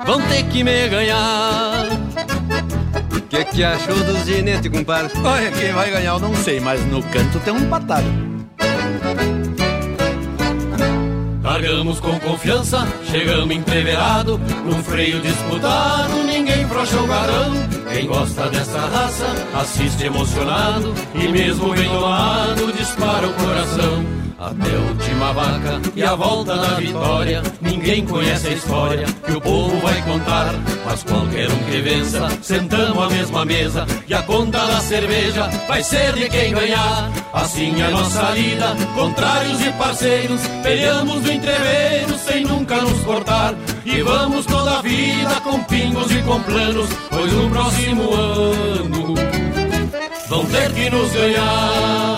[0.06, 1.91] vão ter que me ganhar.
[3.28, 5.12] Que que achou dos ginetes, compadre?
[5.24, 8.32] Olha, quem vai ganhar eu não sei, mas no canto tem um empatado.
[11.42, 17.52] Largamos com confiança, chegamos entreverado Num freio disputado, ninguém frouxa o garão
[17.92, 24.80] Quem gosta dessa raça, assiste emocionado E mesmo bem domado, dispara o coração até a
[24.80, 27.42] última vaca e a volta da vitória.
[27.60, 30.54] Ninguém conhece a história que o povo vai contar.
[30.84, 33.86] Mas qualquer um que vença, sentamos à mesma mesa.
[34.08, 37.10] E a conta da cerveja vai ser de quem ganhar.
[37.32, 40.40] Assim é nossa lida, contrários e parceiros.
[40.62, 43.54] Peleamos no entreveiro sem nunca nos cortar.
[43.84, 46.90] E vamos toda a vida com pingos e com planos.
[47.10, 49.14] Pois no próximo ano
[50.28, 52.11] vão ter que nos ganhar.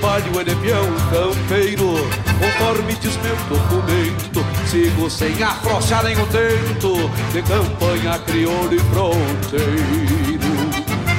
[0.00, 1.92] Trabalho é de peão campeiro.
[2.40, 10.40] Conforme diz meu documento Sigo sem afrouxar nenhum tento De campanha crioulo e fronteiro.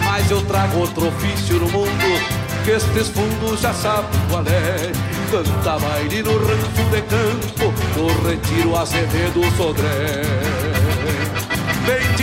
[0.04, 2.22] Mas eu trago outro ofício no mundo
[2.66, 4.92] Que estes fundos já sabem qual é.
[5.30, 10.51] Canta baile no rancho de campo No retiro Azevedo Sodré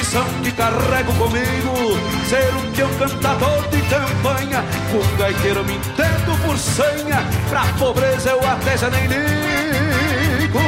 [0.09, 1.99] Bendição que carrego comigo
[2.29, 4.65] Ser um peão cantador de campanha.
[4.91, 10.59] Com gaiteiro me entendo por senha Pra pobreza eu até já nem ligo.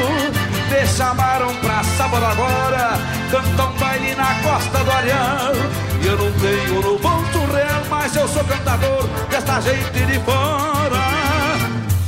[0.71, 2.99] Me chamaram pra sábado agora
[3.31, 5.53] Cantar um baile na costa do Areal.
[6.03, 11.01] E eu não tenho no bolso real Mas eu sou cantador desta gente de fora.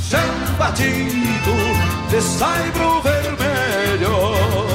[0.07, 1.55] Chão batido
[2.11, 4.67] de saibro vermelho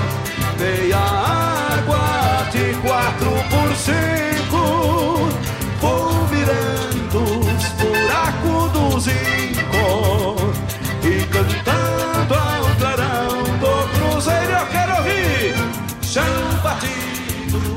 [0.59, 1.48] Meia
[3.19, 5.29] quatro por cinco
[5.81, 10.53] Vou virando os buracos do zinco
[11.03, 15.55] E cantando ao clarão do cruzeiro Eu quero ouvir
[16.03, 16.25] chão
[16.63, 17.77] batido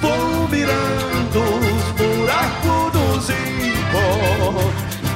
[0.00, 4.72] Vou virando os buracos do zinco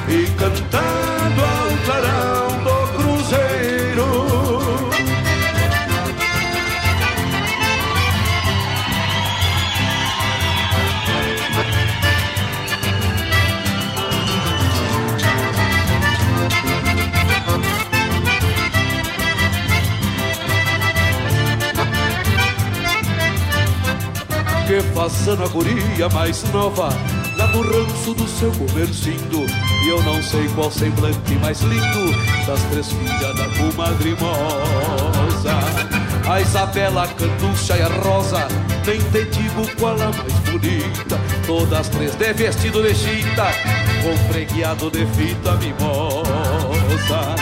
[0.09, 1.02] E cantando
[24.93, 26.89] passando a guria mais nova
[27.35, 29.45] Lá no ranço do seu comercindo.
[29.83, 32.11] E eu não sei qual semblante mais lindo
[32.45, 35.59] Das três filhas da comadre moça
[36.29, 38.47] A Isabela, a Canducha e a Rosa
[38.85, 41.19] Nem te digo qual a mais bonita.
[41.45, 43.47] Todas três de vestido de chita
[44.03, 47.35] Com fregueado de fita mimosa.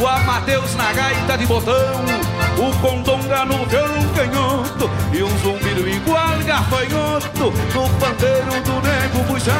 [0.00, 6.38] O Amadeus na gaita de botão o condonga no violão canhoto e um zumbido igual
[6.44, 9.58] gafanhoto no pandeiro do nego bujão.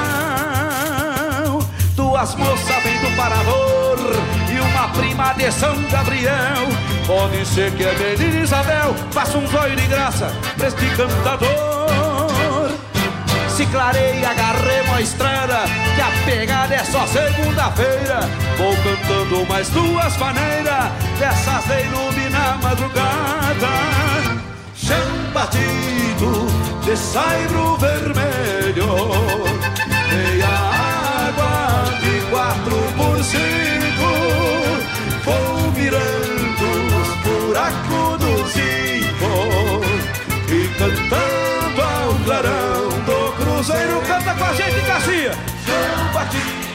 [1.94, 3.98] Duas moças vêm do Paravor
[4.52, 6.68] e uma prima de São Gabriel.
[7.06, 12.27] Pode ser que a menina Isabel faça um zóio de graça pra este cantador.
[13.58, 15.64] Se clareia, agarremos a estrada
[15.96, 18.20] Que a pegada é só segunda-feira.
[18.56, 23.68] Vou cantando mais duas maneiras Dessas de iluminar madrugada.
[24.76, 24.96] Chão
[25.34, 26.46] batido
[26.84, 28.94] de saibro vermelho
[30.08, 30.46] Meia
[31.26, 34.08] água de quatro por cinco.
[35.24, 39.80] Vou virando os buracos do zinco
[40.48, 42.67] E cantando ao clarão
[43.68, 45.32] cruzeiro Canta com a gente, Garcia.
[45.64, 46.68] Chão batido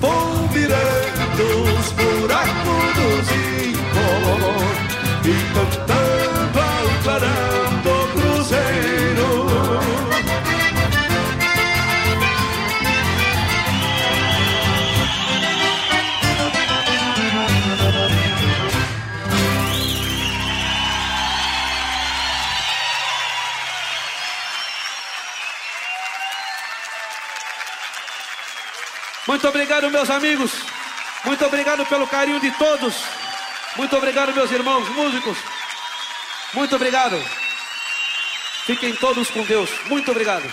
[0.00, 1.46] Vou virando
[1.80, 4.06] os buracos do zinco
[5.24, 7.47] E cantando ao clarão
[29.28, 30.50] Muito obrigado, meus amigos.
[31.22, 32.96] Muito obrigado pelo carinho de todos.
[33.76, 35.36] Muito obrigado, meus irmãos músicos.
[36.54, 37.22] Muito obrigado.
[38.64, 39.70] Fiquem todos com Deus.
[39.84, 40.50] Muito obrigado.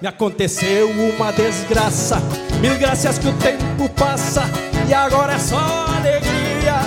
[0.00, 2.22] Me aconteceu uma desgraça.
[2.60, 4.44] Mil graças que o tempo passa
[4.88, 6.78] E agora é só alegria.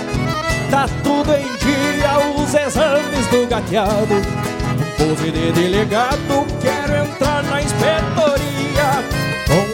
[0.70, 4.14] Tá tudo em dia Os exames do gateado.
[4.96, 8.42] Pose de delegado Quero entrar na inspetoria.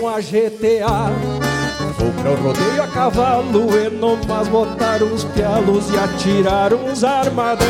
[0.01, 1.13] Com a GTA
[1.97, 7.69] Vou pra o rodeio a cavalo E nomás botar uns pialos E atirar uns armadão.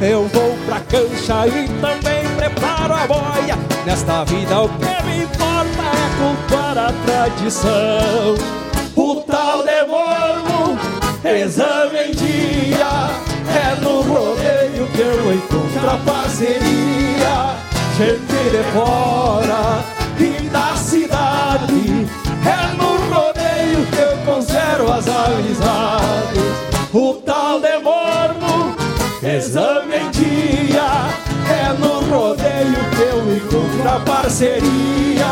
[0.00, 5.82] Eu vou pra cancha e também preparo a boia Nesta vida o que me importa
[5.82, 8.34] é cultuar a tradição.
[8.94, 10.78] O tal de morro,
[11.24, 13.10] exame em dia
[13.48, 17.56] É no rodeio que eu encontro a parceria.
[17.96, 19.82] Gente de fora
[20.18, 22.06] e da cidade
[22.44, 26.70] É no rodeio que eu conservo as amizades.
[26.92, 28.76] O tal de morno,
[29.22, 31.08] exame em dia
[31.48, 32.99] É no rodeio que
[33.80, 35.26] eu encontro a parceria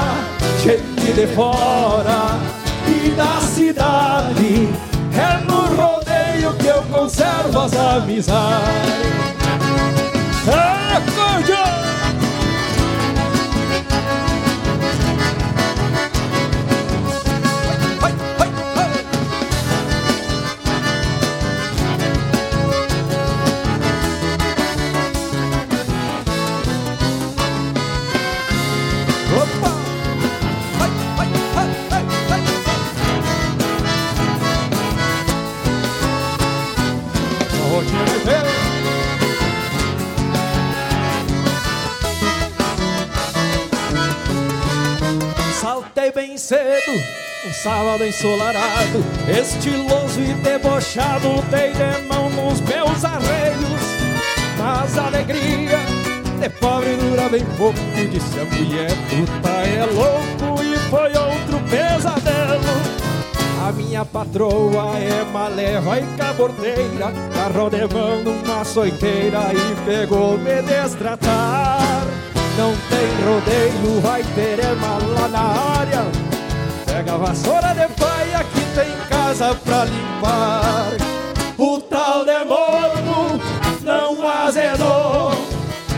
[0.62, 2.38] Gente de fora
[2.86, 4.68] e da cidade.
[5.14, 9.37] É no rodeio que eu conservo as amizades
[47.62, 53.82] sábado ensolarado, estiloso e debochado, dei de mão nos meus arreios.
[54.56, 55.78] Mas a alegria
[56.40, 57.78] de pobre dura bem pouco,
[58.10, 63.08] disse a mulher, tu tá é louco e foi outro pesadelo.
[63.66, 70.62] A minha patroa é maleva e cabordeira Carro de mão numa soiteira e pegou me
[70.62, 72.06] destratar
[72.56, 75.40] Não tem rodeio, vai ter lá na
[75.80, 76.27] área
[76.98, 80.96] Pega a vassoura de paia que tem casa pra limpar.
[81.56, 83.40] O tal de morno
[83.82, 85.30] não azedou,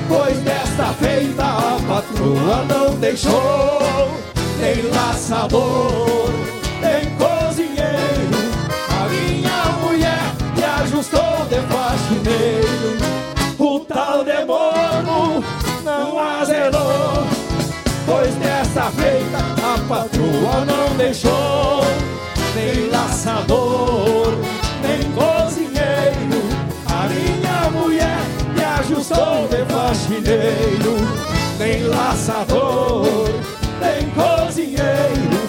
[0.07, 4.11] pois desta feita a patroa não deixou.
[4.61, 6.29] Nem laçador,
[6.83, 8.39] nem cozinheiro,
[8.91, 10.21] a minha mulher
[10.55, 13.10] me ajustou de faxineiro.
[19.01, 19.39] Feita
[19.73, 21.81] a patroa não deixou
[22.55, 24.35] Nem laçador,
[24.83, 26.41] nem cozinheiro.
[26.87, 28.19] A minha mulher
[28.55, 30.97] me ajustou de faxineiro.
[31.59, 33.29] Nem laçador,
[33.81, 35.41] nem cozinheiro.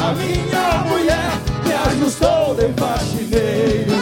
[0.00, 1.30] A minha mulher
[1.64, 3.96] me ajustou de faxineiro.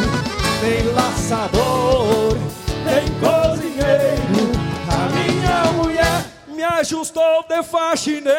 [0.62, 2.36] Nem laçador,
[2.84, 4.52] nem cozinheiro.
[4.88, 8.36] A minha mulher me ajustou de faxineiro.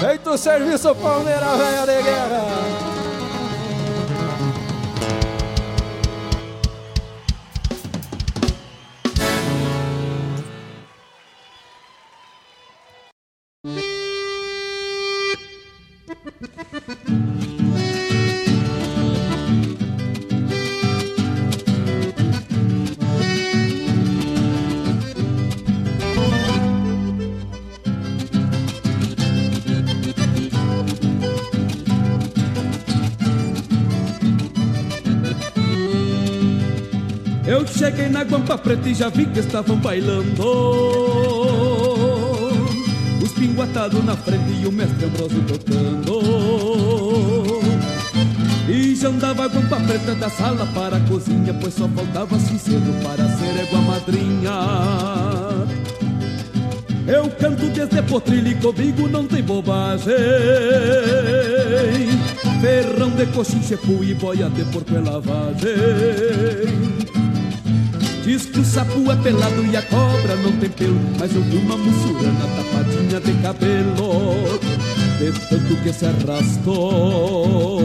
[0.00, 2.89] Feito o serviço, palmeira velha de guerra.
[37.90, 40.42] Cheguei na Guampa Preta e já vi que estavam bailando.
[43.22, 46.20] Os pinguatados na frente e o mestre Ambrosio tocando.
[48.68, 52.94] E já andava a Guampa Preta da sala para a cozinha Pois só faltava sincero
[53.02, 54.52] para ser égua madrinha.
[57.08, 60.14] Eu canto desde potrilho e comigo não tem bobagem.
[62.60, 67.00] Ferrão de coxinha, chepu e boia de porco é lavagem
[68.24, 71.56] Diz que o sapo é pelado e a cobra não tem pelo Mas eu vi
[71.56, 74.60] uma mussurana tapadinha de cabelo.
[75.18, 77.80] De tanto que se arrastou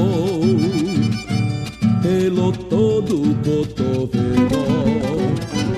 [2.01, 4.65] Pelo todo o cotovelo.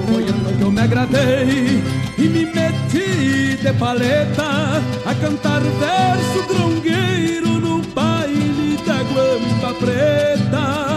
[0.08, 1.84] Foi então que eu me agradei
[2.18, 10.97] E me meti de paleta A cantar verso grongueiro No baile da guampa preta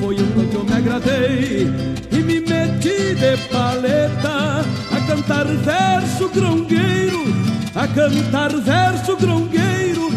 [0.00, 1.68] Foi então que eu me agradei
[2.10, 7.24] E me meti de paleta A cantar verso grongueiro
[7.74, 10.10] A cantar verso grongueiro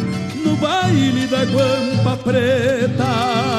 [0.45, 3.53] No baile da guampa preta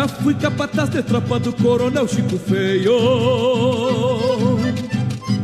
[0.00, 2.96] Já fui capataz de tropa do coronel Chico Feio.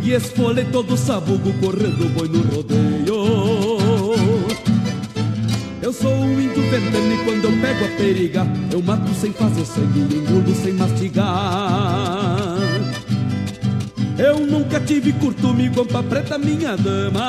[0.02, 4.16] E esfolei todo sabugo correndo boi no rodeio.
[5.82, 9.66] Eu sou um índio veneno e quando eu pego a periga Eu mato sem fazer
[9.66, 12.56] sangue e engulo sem mastigar.
[14.16, 17.20] Eu nunca tive curtume, guampa preta, minha dama.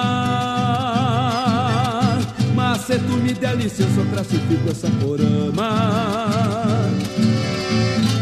[2.56, 6.66] Mas se tu me der licença eu classifico essa porama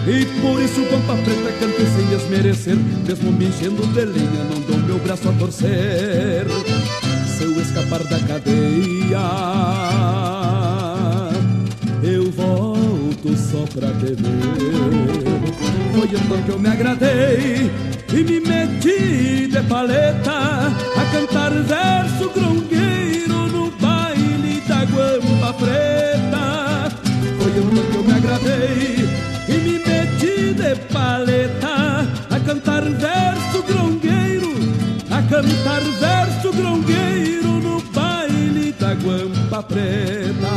[0.07, 2.75] e por isso Pampa Preta canto sem desmerecer
[3.07, 6.45] Mesmo me enchendo de lenha Não dou meu braço a torcer.
[7.35, 9.19] Se eu escapar da cadeia
[12.03, 14.17] Eu volto só pra te ver
[15.95, 17.71] Foi então que eu me agradei
[18.13, 26.91] E me meti de paleta A cantar verso grongueiro No baile da guampa preta.
[27.39, 29.14] Foi então que eu me agradei
[30.65, 34.51] de paleta a cantar verso grongueiro,
[35.11, 40.55] a cantar verso grongueiro no baile da guampa preta.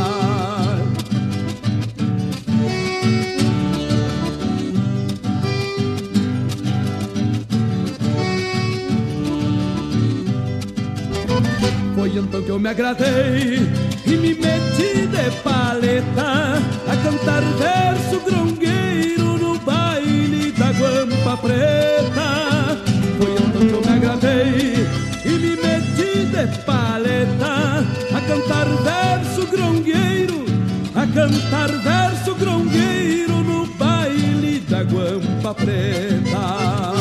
[11.95, 13.59] Foi então que eu me agradei
[14.07, 16.57] e me meti de paleta
[16.87, 18.18] a cantar verso
[21.49, 22.77] preta.
[23.17, 24.87] Foi então que eu me agradei
[25.25, 27.85] e me meti de paleta
[28.15, 30.45] a cantar verso grongueiro,
[30.95, 36.98] a cantar verso grongueiro no baile da guampa preta.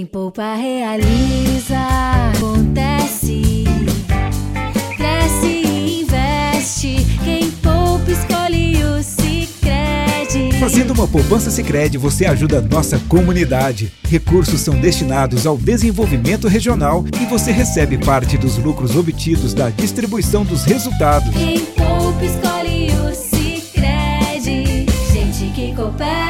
[0.00, 1.76] Quem poupa realiza,
[2.34, 3.64] acontece.
[4.96, 7.06] Cresce e investe.
[7.22, 10.58] Quem poupa escolhe o Sicredi.
[10.58, 13.92] Fazendo uma poupança Sicredi, você ajuda a nossa comunidade.
[14.08, 20.46] Recursos são destinados ao desenvolvimento regional e você recebe parte dos lucros obtidos da distribuição
[20.46, 21.28] dos resultados.
[21.34, 24.86] Quem poupa escolhe o Sicredi.
[25.12, 26.29] Gente que coopera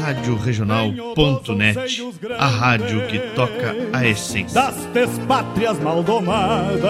[0.00, 2.02] Rádio Regional.net,
[2.38, 4.60] a rádio que toca a essência.
[4.60, 6.82] Das pátrias maldomadas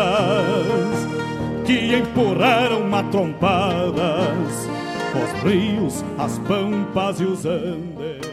[1.66, 4.68] que empurraram matrompadas
[5.14, 8.28] os rios, as pampas e os andes.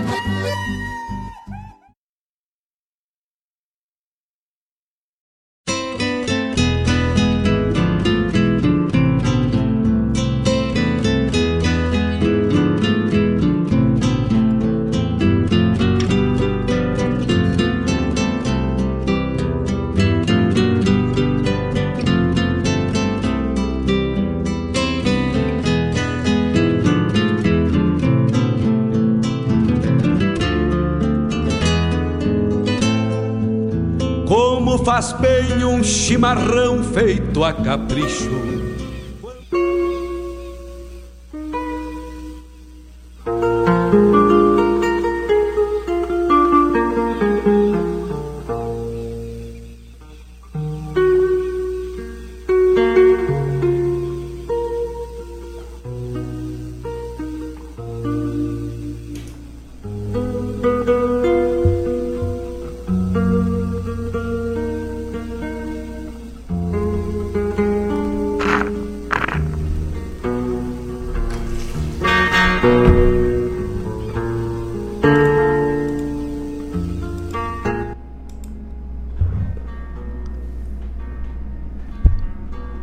[35.83, 38.40] Chimarrão feito a capricho.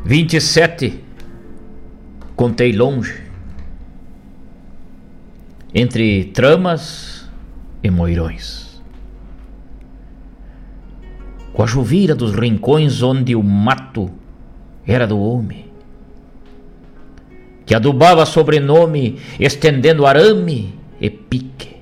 [0.08, 1.04] 27
[2.34, 3.24] contei longe
[5.74, 7.28] entre tramas
[7.82, 8.82] e moirões.
[11.52, 14.10] Com a juvira dos rincões onde o mato
[14.86, 15.66] era do homem,
[17.66, 21.76] que adubava sobrenome estendendo arame e pique,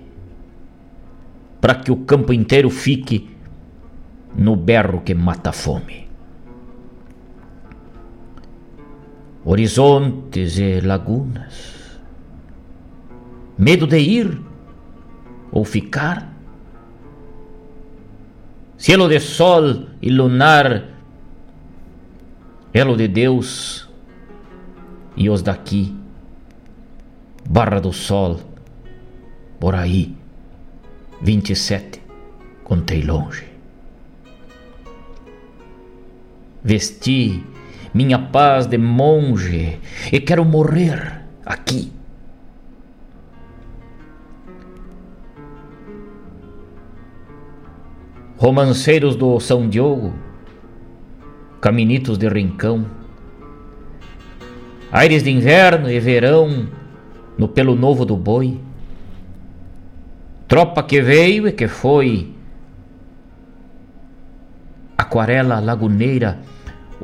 [1.61, 3.31] para que o campo inteiro fique
[4.35, 6.06] no berro que mata a fome.
[9.49, 11.77] Horizontes e lagunas,
[13.57, 14.41] Medo de ir
[15.53, 16.35] ou ficar?
[18.77, 20.85] Cielo de sol e lunar,
[22.75, 23.89] elo de Deus
[25.17, 25.97] e os daqui,
[27.49, 28.41] barra do sol,
[29.61, 30.15] por aí,
[31.23, 32.03] 27,
[32.65, 33.47] contei longe.
[36.65, 37.43] Vesti
[37.97, 39.81] minha paz de monge
[40.13, 41.91] e quero morrer aqui.
[48.37, 50.13] Romanceiros do São Diogo,
[51.59, 52.85] caminitos de rincão,
[54.93, 56.69] aires de inverno e verão
[57.39, 58.61] no pelo novo do boi,
[60.47, 62.31] tropa que veio e que foi,
[64.99, 66.41] aquarela laguneira,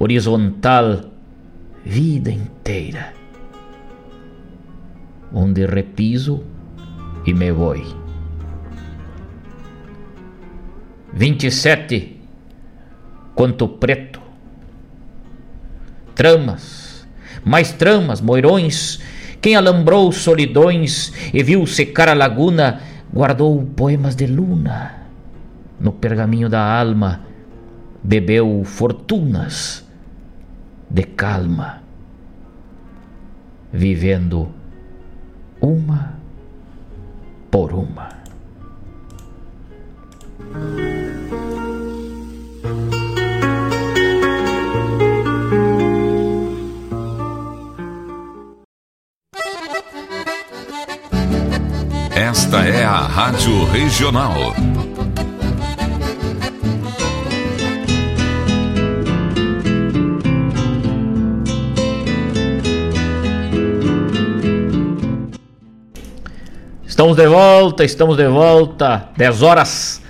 [0.03, 1.13] horizontal,
[1.85, 3.13] vida inteira,
[5.33, 6.43] onde repiso
[7.25, 7.77] e me vou.
[11.13, 12.21] 27
[13.33, 14.21] quanto preto.
[16.17, 17.07] Tramas,
[17.45, 18.99] mais tramas, moirões.
[19.41, 22.81] Quem alambrou solidões e viu secar a laguna,
[23.15, 25.07] guardou poemas de luna.
[25.79, 27.21] No pergaminho da alma,
[28.03, 29.92] bebeu fortunas
[30.93, 31.81] de calma,
[33.73, 34.47] vivendo
[35.59, 36.13] uma
[37.51, 38.11] por uma.
[52.15, 54.53] Esta é a Rádio Regional.
[66.93, 69.09] Estamos de volta, estamos de volta.
[69.17, 70.03] 10 horas,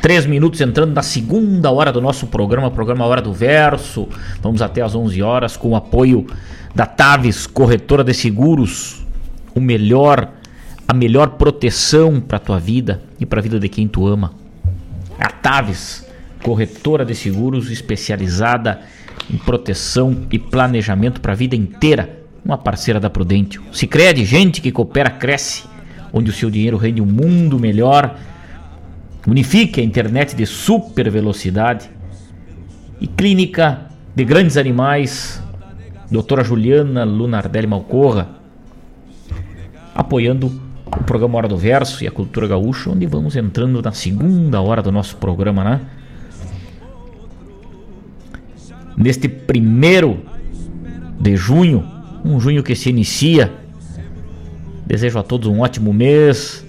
[0.00, 4.08] 3 minutos entrando na segunda hora do nosso programa, programa Hora do Verso.
[4.40, 6.26] Vamos até às 11 horas com o apoio
[6.74, 9.04] da Taves, corretora de seguros.
[9.54, 10.30] O melhor
[10.88, 14.32] a melhor proteção para tua vida e para a vida de quem tu ama.
[15.18, 16.06] A Taves,
[16.42, 18.80] corretora de seguros especializada
[19.30, 23.62] em proteção e planejamento para a vida inteira, uma parceira da Prudential.
[23.74, 25.68] Se crede, gente que coopera cresce,
[26.12, 28.16] onde o seu dinheiro rende um mundo melhor.
[29.26, 31.90] Unifique a internet de super velocidade
[33.00, 35.42] e clínica de grandes animais,
[36.10, 38.28] doutora Juliana Lunardelli Malcorra,
[39.94, 40.46] apoiando
[40.86, 44.82] o programa Hora do Verso e a Cultura Gaúcha, onde vamos entrando na segunda hora
[44.82, 45.80] do nosso programa, né?
[48.96, 50.20] Neste primeiro
[51.18, 51.86] de junho,
[52.24, 53.52] um junho que se inicia.
[54.90, 56.66] Desejo a todos um ótimo mês,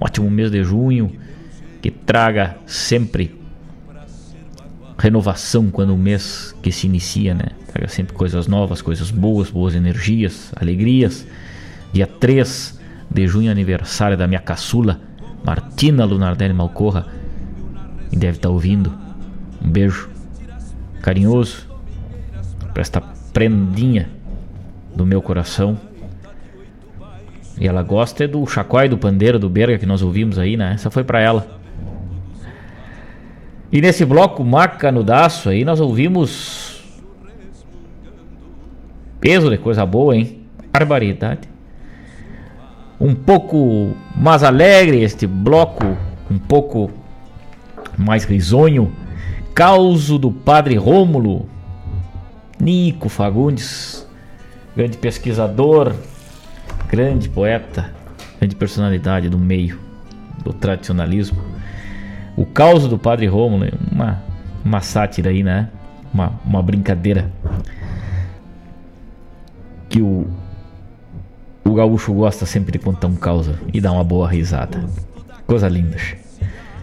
[0.00, 1.12] um ótimo mês de junho,
[1.82, 3.38] que traga sempre
[4.98, 7.48] renovação quando o mês que se inicia, né?
[7.66, 11.26] Traga sempre coisas novas, coisas boas, boas energias, alegrias.
[11.92, 12.80] Dia 3
[13.10, 14.98] de junho, aniversário da minha caçula,
[15.44, 17.08] Martina Lunardelli Malcorra,
[18.10, 18.90] e deve estar tá ouvindo.
[19.62, 20.08] Um beijo
[21.02, 21.66] carinhoso
[22.72, 23.02] para esta
[23.34, 24.08] prendinha
[24.96, 25.89] do meu coração.
[27.60, 30.72] E ela gosta do chacoalho do pandeiro do Berga que nós ouvimos aí, né?
[30.74, 31.46] Essa foi para ela.
[33.70, 36.82] E nesse bloco Maca no Daço aí nós ouvimos
[39.20, 40.40] peso de coisa boa, hein?
[40.72, 41.50] Barbaridade
[43.00, 45.96] um pouco mais alegre este bloco,
[46.30, 46.90] um pouco
[47.96, 48.92] mais risonho.
[49.54, 51.48] Causo do Padre Rômulo,
[52.60, 54.06] Nico Fagundes,
[54.76, 55.94] grande pesquisador,
[56.90, 57.92] grande poeta,
[58.38, 59.78] grande personalidade do meio
[60.42, 61.40] do tradicionalismo.
[62.36, 64.22] O Causo do Padre Rômulo, uma,
[64.64, 65.68] uma sátira aí, né?
[66.12, 67.30] Uma, uma brincadeira
[69.88, 70.26] que o
[71.70, 74.84] o gaúcho gosta sempre de contar um causa e dar uma boa risada.
[75.46, 75.96] Coisa linda.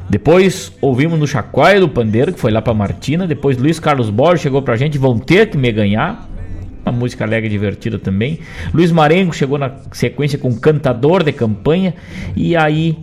[0.09, 3.27] Depois ouvimos no Chacoalho do Pandeiro, que foi lá pra Martina.
[3.27, 4.97] Depois Luiz Carlos Borges chegou pra gente.
[4.97, 6.29] Vão ter que me ganhar.
[6.87, 8.39] Uma música alegre e divertida também.
[8.73, 11.93] Luiz Marengo chegou na sequência com Cantador de Campanha.
[12.33, 12.97] E aí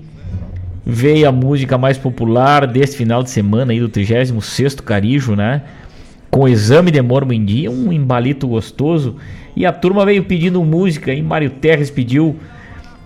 [0.87, 5.63] veio a música mais popular deste final de semana aí do 36º Carijo, né?
[6.31, 7.01] Com Exame de
[7.45, 9.17] Dia, um embalito gostoso.
[9.55, 12.37] E a turma veio pedindo música e Mário Terres pediu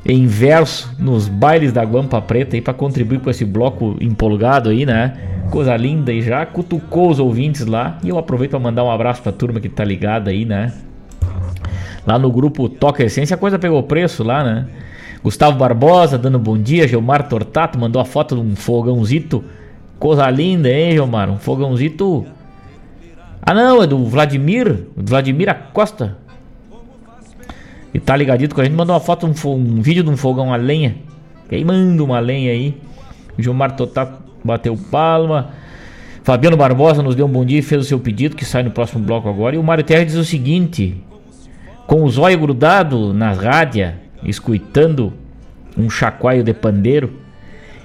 [0.09, 4.87] em verso nos bailes da Guampa Preta aí para contribuir com esse bloco empolgado aí,
[4.87, 5.45] né?
[5.51, 7.99] Coisa linda e já cutucou os ouvintes lá.
[8.03, 10.73] E eu aproveito para mandar um abraço pra turma que tá ligada aí, né?
[12.07, 14.67] Lá no grupo Toca Essência a coisa pegou preço lá, né?
[15.23, 19.45] Gustavo Barbosa dando bom dia, Gilmar Tortato mandou a foto de um fogãozito.
[19.99, 21.29] Coisa linda, hein, Gilmar?
[21.29, 22.25] Um fogãozito.
[23.43, 26.17] Ah, não, é do Vladimir, Vladimir Acosta.
[27.99, 30.55] E tá ligadito com a gente, mandou uma foto, um, um vídeo de um fogão
[30.55, 30.95] a lenha.
[31.49, 32.77] Queimando uma lenha aí.
[33.37, 35.51] Gilmar Totato bateu palma.
[36.23, 38.71] Fabiano Barbosa nos deu um bom dia e fez o seu pedido, que sai no
[38.71, 39.57] próximo bloco agora.
[39.57, 41.03] E o Mário Terra diz o seguinte:
[41.89, 45.13] com o zóio grudado na rádia, escutando
[45.77, 47.15] um chacoalho de pandeiro,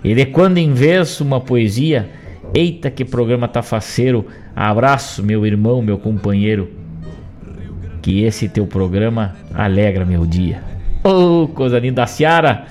[0.04, 2.08] e de quando em vez uma poesia,
[2.54, 6.70] eita que programa tá faceiro, abraço meu irmão, meu companheiro,
[8.04, 10.62] que esse teu programa alegra meu dia.
[11.04, 12.66] Oh, coisa linda, a Ciara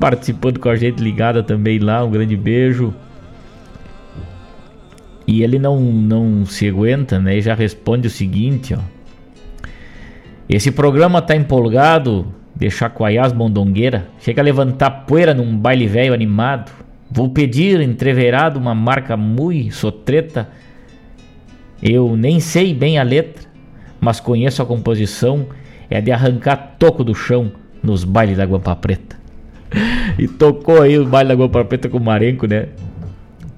[0.00, 2.92] participando com a gente, ligada também lá, um grande beijo.
[5.26, 7.36] E ele não, não se aguenta, né?
[7.36, 8.78] E já responde o seguinte, ó.
[10.48, 14.02] Esse programa tá empolgado de chacoalhar as mondongueiras.
[14.18, 16.72] Chega a levantar poeira num baile velho animado.
[17.10, 20.48] Vou pedir entreverado uma marca muito sotreta.
[21.82, 23.49] Eu nem sei bem a letra,
[24.00, 25.46] mas conheço a composição.
[25.88, 27.50] É de arrancar toco do chão
[27.82, 29.16] nos bailes da Guampa Preta.
[30.18, 32.68] e tocou aí o baile da Guampa Preta com o Marenco, né?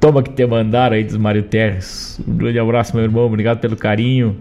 [0.00, 2.20] Toma que te mandaram aí dos Mário Terres.
[2.26, 3.26] Um grande abraço, meu irmão.
[3.26, 4.36] Obrigado pelo carinho.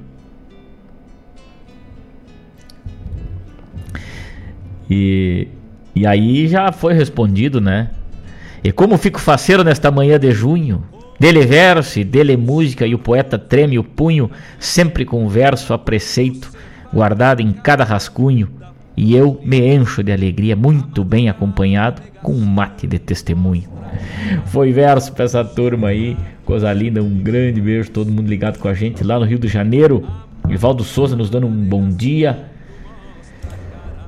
[4.90, 5.48] E,
[5.96, 7.92] e aí já foi respondido, né?
[8.64, 10.84] E como fico faceiro nesta manhã de junho,
[11.22, 16.52] dele verso, dele música, e o poeta treme o punho, sempre com verso a preceito,
[16.92, 18.50] guardado em cada rascunho,
[18.98, 23.70] e eu me encho de alegria, muito bem acompanhado, com um mate de testemunho.
[24.48, 28.68] Foi verso pra essa turma aí, coisa linda, um grande beijo, todo mundo ligado com
[28.68, 30.04] a gente lá no Rio de Janeiro.
[30.50, 32.46] Ivaldo Souza nos dando um bom dia.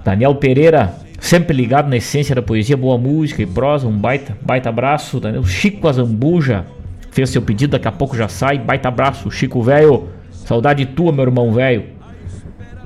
[0.03, 4.69] Daniel Pereira, sempre ligado na essência da poesia, boa música e prosa, um baita, baita
[4.69, 5.19] abraço.
[5.19, 6.65] Daniel Chico Azambuja
[7.13, 8.57] fez seu pedido, daqui a pouco já sai.
[8.57, 10.09] Baita abraço, Chico velho.
[10.31, 11.85] Saudade tua, meu irmão velho.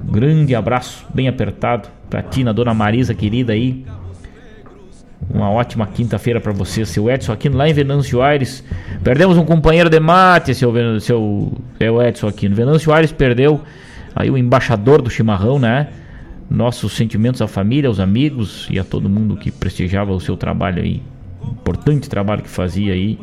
[0.03, 3.85] Grande abraço, bem apertado pra ti, na dona Marisa querida aí.
[5.29, 8.63] Uma ótima quinta-feira para você, seu Edson Aquino, lá em Venâncio Aires.
[9.03, 10.71] Perdemos um companheiro de mate, seu,
[11.01, 12.55] seu, seu Edson Aquino.
[12.55, 13.61] Venâncio Aires perdeu
[14.15, 15.87] aí o embaixador do chimarrão, né?
[16.49, 20.81] Nossos sentimentos à família, aos amigos e a todo mundo que prestigiava o seu trabalho
[20.81, 21.01] aí.
[21.45, 23.19] Importante trabalho que fazia aí,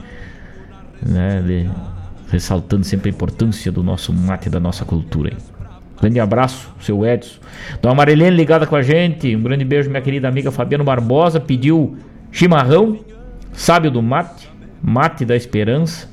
[1.04, 1.70] né?
[2.30, 5.54] Ressaltando sempre a importância do nosso mate, da nossa cultura aí.
[6.00, 7.38] Grande abraço, seu Edson.
[7.80, 9.34] Dona Marilene ligada com a gente.
[9.34, 11.38] Um grande beijo, minha querida amiga Fabiano Barbosa.
[11.38, 11.96] Pediu
[12.32, 12.98] chimarrão,
[13.52, 14.48] sábio do mate,
[14.82, 16.08] mate da esperança.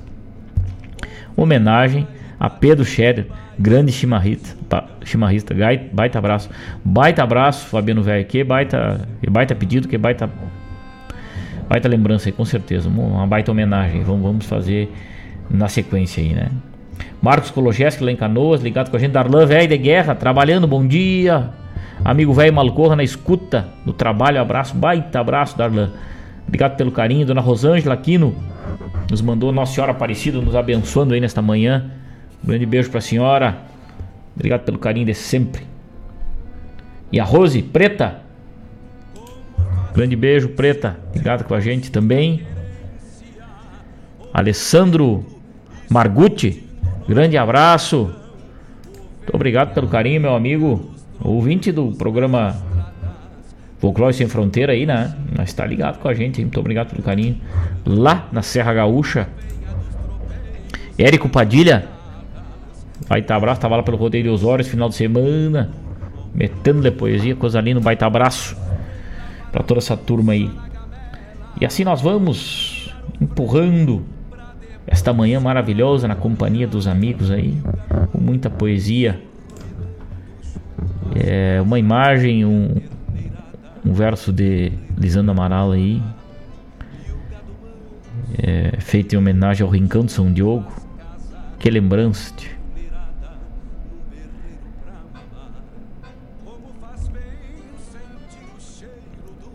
[1.35, 2.07] Homenagem
[2.39, 3.27] a Pedro Scherer,
[3.57, 4.55] grande chimarrista.
[5.03, 5.55] Chimarrista,
[5.91, 6.49] baita abraço.
[6.85, 8.25] Baita abraço, Fabiano Velho.
[8.25, 10.29] Que baita, baita pedido, que baita,
[11.71, 12.89] baita lembrança aí, com certeza.
[12.89, 14.03] Uma baita homenagem.
[14.03, 14.91] Vamos, vamos fazer
[15.49, 16.49] na sequência aí, né?
[17.21, 19.13] Marcos Kologeski lá em Canoas, ligado com a gente.
[19.13, 21.49] Darlan Velho de Guerra, trabalhando, bom dia.
[22.03, 25.91] Amigo velho Malcorra na escuta do trabalho, abraço, baita abraço, Darlan.
[26.45, 27.25] Obrigado pelo carinho.
[27.25, 28.35] Dona Rosângela Aquino
[29.09, 31.89] nos mandou Nossa Senhora Aparecida nos abençoando aí nesta manhã.
[32.43, 33.59] Um grande beijo pra senhora.
[34.35, 35.65] Obrigado pelo carinho de sempre.
[37.13, 38.29] E a Rose Preta.
[39.93, 40.97] Grande beijo, Preta.
[41.13, 42.43] Ligado com a gente também.
[44.33, 45.25] Alessandro
[45.89, 46.63] Margutti.
[47.07, 48.13] Grande abraço.
[49.17, 50.91] Muito obrigado pelo carinho, meu amigo.
[51.21, 52.55] Ouvinte do programa
[53.79, 55.13] Folclore Sem Fronteira aí, né?
[55.37, 56.39] Mas está ligado com a gente.
[56.39, 57.37] Muito obrigado pelo carinho.
[57.85, 59.27] Lá na Serra Gaúcha.
[60.97, 61.85] Érico Padilha.
[63.09, 63.59] Baita abraço.
[63.59, 65.69] Tava lá pelo Rodeio de Osório final de semana.
[66.33, 67.81] Metendo de poesia, coisa linda.
[67.81, 68.55] Baita abraço
[69.51, 70.49] para toda essa turma aí.
[71.59, 74.03] E assim nós vamos empurrando
[74.87, 77.57] esta manhã maravilhosa na companhia dos amigos aí,
[78.11, 79.21] com muita poesia.
[81.15, 82.75] É uma imagem, um,
[83.85, 86.01] um verso de Lisandro Amaral aí,
[88.41, 90.71] é, feito em homenagem ao Rincão de São Diogo.
[91.59, 92.33] Que lembrança.
[92.35, 92.60] Tio.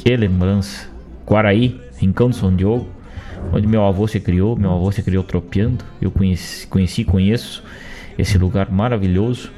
[0.07, 0.89] Que lembrança.
[1.25, 2.87] Quaraí, Rincão do São Diogo,
[3.53, 4.55] onde meu avô se criou.
[4.55, 5.85] Meu avô se criou tropeando.
[6.01, 7.65] Eu conheci, conheci conheço
[8.17, 9.51] esse lugar maravilhoso.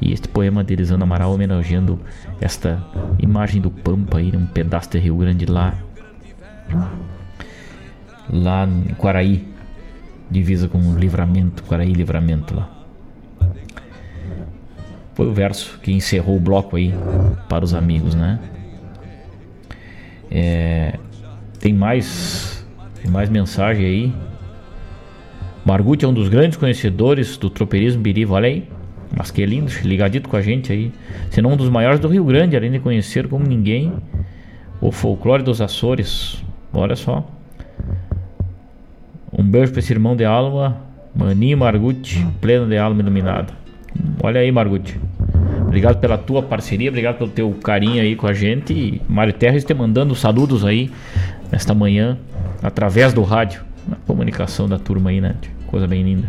[0.00, 2.00] E este poema de Elisandro Amaral homenageando
[2.40, 2.82] esta
[3.18, 5.74] imagem do Pampa aí, um pedaço de Rio Grande lá.
[8.30, 9.46] Lá em Quaraí,
[10.30, 12.70] divisa com Livramento, Quaraí Livramento lá.
[15.12, 16.94] Foi o verso que encerrou o bloco aí
[17.46, 18.40] para os amigos, né?
[20.30, 20.98] É,
[21.60, 22.66] tem mais
[23.02, 24.12] tem mais mensagem aí.
[25.64, 28.68] Margutti é um dos grandes conhecedores do tropeirismo birivo, olha aí.
[29.16, 30.92] Mas que lindo, ligadito com a gente aí.
[31.30, 33.92] Senão um dos maiores do Rio Grande, além de conhecer como ninguém
[34.80, 36.42] o folclore dos Açores.
[36.72, 37.26] Olha só.
[39.32, 40.78] Um beijo para esse irmão de alma,
[41.14, 43.52] Maninho Margutti, pleno de alma iluminada.
[44.22, 44.98] Olha aí, Margutti.
[45.66, 48.72] Obrigado pela tua parceria, obrigado pelo teu carinho aí com a gente.
[48.72, 50.90] E Mário Terres te mandando saludos aí
[51.50, 52.16] nesta manhã,
[52.62, 53.64] através do rádio.
[53.86, 55.36] Na comunicação da turma aí, né?
[55.66, 56.28] Coisa bem linda.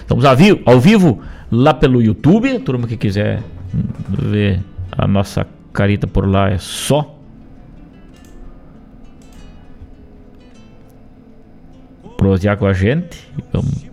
[0.00, 2.54] Estamos ao vivo, ao vivo lá pelo YouTube.
[2.54, 3.42] A turma que quiser
[4.08, 4.60] ver
[4.92, 7.16] a nossa carita por lá é só
[12.16, 13.28] prosear com a gente.
[13.52, 13.86] Vamos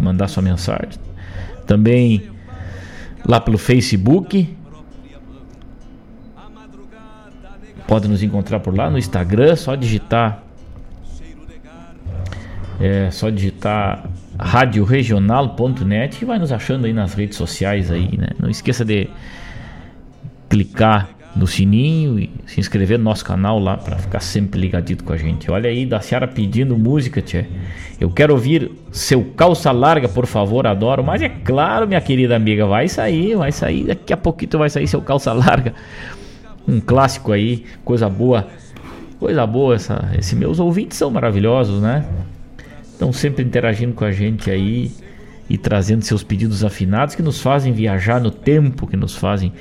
[0.00, 1.09] mandar sua mensagem.
[1.70, 2.28] Também
[3.24, 4.56] lá pelo Facebook.
[7.86, 10.42] Pode nos encontrar por lá no Instagram, só digitar
[12.80, 14.04] é só digitar
[14.36, 18.30] radioregional.net e vai nos achando aí nas redes sociais aí, né?
[18.40, 19.08] Não esqueça de
[20.48, 25.12] clicar no sininho e se inscrever no nosso canal lá para ficar sempre ligadito com
[25.12, 25.50] a gente.
[25.50, 27.46] Olha aí, da Ciara pedindo música, tchê.
[28.00, 31.04] Eu quero ouvir seu calça larga, por favor, adoro.
[31.04, 33.84] Mas é claro, minha querida amiga, vai sair, vai sair.
[33.84, 35.74] Daqui a pouquinho vai sair seu calça larga.
[36.66, 38.48] Um clássico aí, coisa boa.
[39.18, 42.04] Coisa boa, essa, esses meus ouvintes são maravilhosos, né?
[42.84, 44.90] Estão sempre interagindo com a gente aí
[45.48, 49.52] e trazendo seus pedidos afinados que nos fazem viajar no tempo, que nos fazem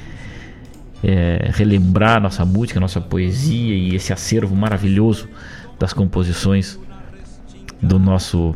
[1.03, 5.27] é, relembrar nossa música, nossa poesia e esse acervo maravilhoso
[5.79, 6.79] das composições
[7.81, 8.55] do nosso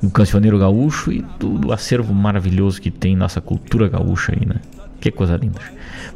[0.00, 4.56] do cancioneiro gaúcho e do, do, acervo maravilhoso que tem nossa cultura gaúcha aí, né?
[5.00, 5.60] Que coisa linda.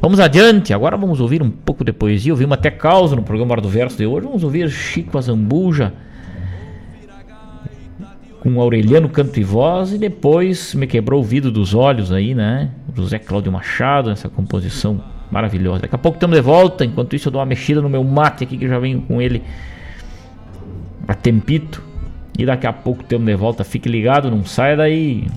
[0.01, 2.31] Vamos adiante, agora vamos ouvir um pouco de poesia.
[2.31, 4.25] Ouvimos até causa no programa Hora do Verso de hoje.
[4.25, 5.93] Vamos ouvir Chico Azambuja
[8.39, 12.71] com Aureliano Canto e Voz e depois me quebrou o vidro dos olhos aí, né?
[12.95, 15.81] José Cláudio Machado, essa composição maravilhosa.
[15.81, 18.43] Daqui a pouco estamos de volta, enquanto isso eu dou uma mexida no meu mate
[18.43, 19.43] aqui que já venho com ele
[21.07, 21.83] a tempito.
[22.37, 25.27] E daqui a pouco estamos de volta, fique ligado, não saia daí.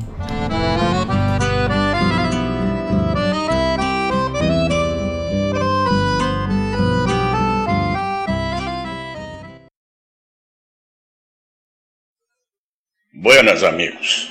[13.12, 14.30] Buenas, amigos.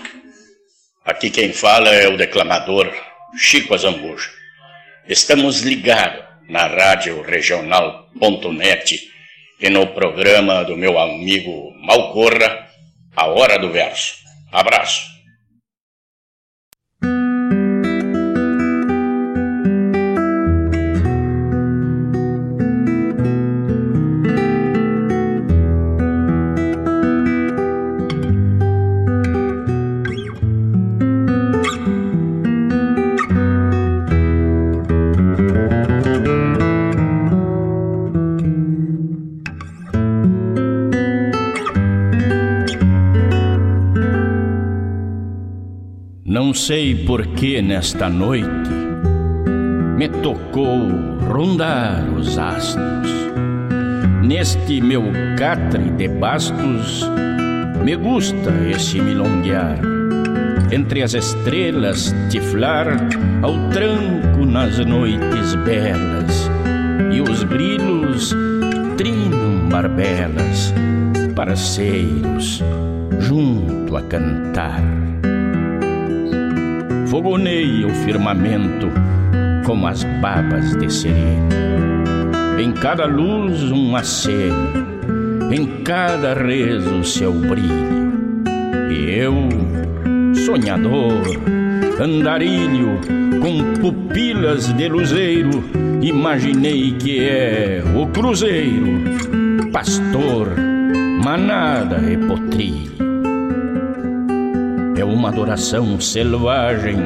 [1.04, 2.92] Aqui quem fala é o declamador
[3.38, 4.30] Chico Azambuja.
[5.08, 9.12] Estamos ligados na rádio regional.net
[9.60, 12.68] e no programa do meu amigo Malcorra,
[13.16, 14.16] A Hora do Verso.
[14.52, 15.15] Abraço.
[46.66, 48.72] Sei por que nesta noite
[50.00, 50.90] me tocou
[51.30, 53.12] rondar os astros.
[54.24, 55.04] Neste meu
[55.38, 57.08] catre de bastos,
[57.84, 59.80] me gusta esse milonguear.
[60.72, 62.88] Entre as estrelas tiflar
[63.44, 66.50] ao tranco nas noites belas,
[67.14, 68.36] e os grilos
[68.98, 70.74] trinam barbelas,
[71.36, 72.64] parceiros,
[73.20, 74.82] junto a cantar
[77.16, 78.92] fogoneia o firmamento
[79.66, 81.48] como as babas de sereno.
[82.60, 84.86] Em cada luz um aceno,
[85.50, 88.12] em cada rezo seu brilho.
[88.92, 89.34] E eu,
[90.46, 91.24] sonhador,
[92.02, 93.00] andarilho,
[93.42, 95.64] com pupilas de luzeiro,
[96.02, 99.02] imaginei que é o cruzeiro,
[99.72, 100.50] pastor,
[101.24, 102.45] manada e potrilho
[104.98, 106.98] é uma adoração selvagem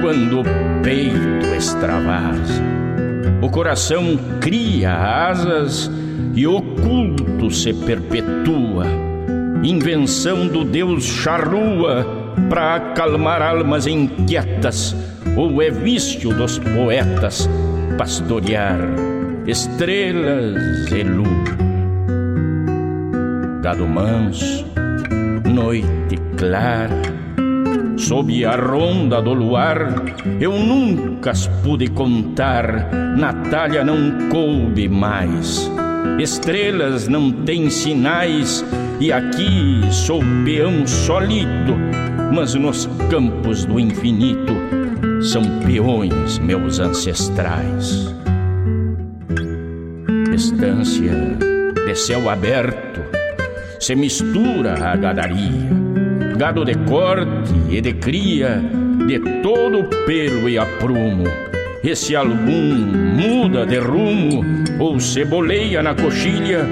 [0.00, 0.44] quando o
[0.82, 2.62] peito extravasa.
[3.42, 5.90] O coração cria asas
[6.34, 8.86] e oculto se perpetua,
[9.62, 12.06] invenção do Deus charrua
[12.48, 14.94] para acalmar almas inquietas,
[15.36, 17.48] ou é vício dos poetas
[17.96, 18.78] pastorear
[19.46, 21.28] estrelas e lua.
[23.62, 24.64] Gado manso,
[25.48, 27.02] noite clara,
[27.96, 29.94] sob a ronda do luar,
[30.40, 35.70] eu nunca as pude contar, Natália não coube mais.
[36.18, 38.64] Estrelas não têm sinais,
[39.00, 41.74] e aqui sou peão solito,
[42.32, 44.54] mas nos campos do infinito
[45.20, 48.14] são peões meus ancestrais.
[50.32, 51.12] Estância
[51.86, 53.17] de céu aberto,
[53.78, 55.78] se mistura a gadaria
[56.38, 58.62] gado de corte e de cria,
[59.08, 61.24] de todo pelo e aprumo.
[61.82, 62.74] E se algum
[63.18, 64.42] muda de rumo
[64.78, 66.64] ou ceboleia na coxilha,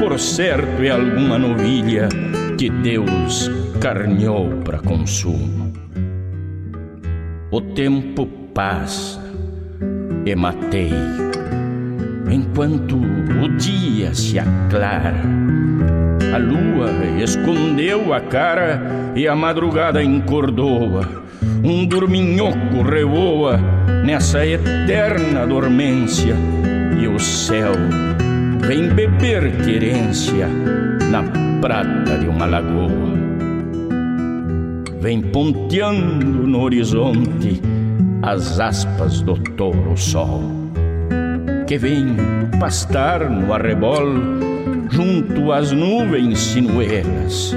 [0.00, 2.08] por certo é alguma novilha
[2.58, 3.48] que Deus
[3.80, 5.72] carneou para consumo.
[7.52, 9.22] O tempo passa
[10.26, 10.92] e matei,
[12.28, 15.61] enquanto o dia se aclara.
[16.32, 16.90] A lua
[17.22, 18.80] escondeu a cara
[19.14, 21.06] e a madrugada encordoa.
[21.62, 23.60] Um dorminhoco revoa
[24.02, 26.34] nessa eterna dormência
[26.98, 27.72] e o céu
[28.66, 30.48] vem beber querência
[31.10, 31.22] na
[31.60, 33.12] prata de uma lagoa.
[35.02, 37.60] Vem ponteando no horizonte
[38.22, 40.42] as aspas do touro sol,
[41.66, 42.16] que vem
[42.58, 44.51] pastar no arrebol
[44.92, 47.54] junto às nuvens sinuelas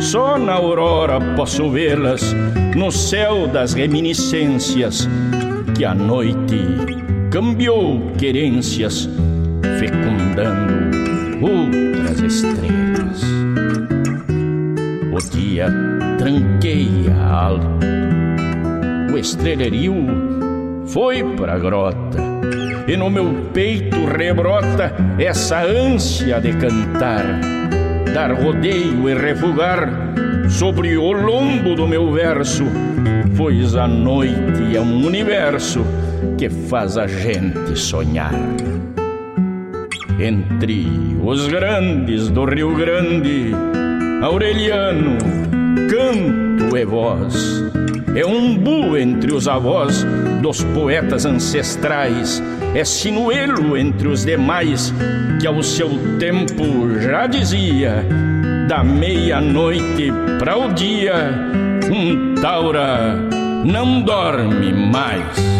[0.00, 2.34] só na aurora posso vê-las
[2.76, 5.08] no céu das reminiscências
[5.74, 6.58] que a noite
[7.30, 9.08] cambiou querências,
[9.78, 10.74] fecundando
[11.40, 13.22] outras estrelas.
[15.12, 15.68] O dia
[16.18, 17.66] tranqueia alto,
[19.12, 19.94] o estreleriu
[20.86, 22.33] foi pra grota,
[22.86, 27.24] e no meu peito rebrota essa ânsia de cantar
[28.14, 29.90] dar rodeio e refugar
[30.48, 32.64] sobre o lombo do meu verso,
[33.36, 35.84] pois a noite é um universo
[36.38, 38.32] que faz a gente sonhar.
[40.20, 40.86] Entre
[41.24, 43.50] os grandes do Rio Grande,
[44.22, 45.18] Aureliano,
[45.90, 47.64] canto e voz,
[48.14, 50.06] é um bu entre os avós
[50.40, 52.40] dos poetas ancestrais,
[52.74, 54.92] é sinuelo entre os demais,
[55.40, 58.04] que ao seu tempo já dizia:
[58.68, 61.32] da meia-noite para o dia,
[61.90, 63.16] um taura
[63.64, 65.53] não dorme mais.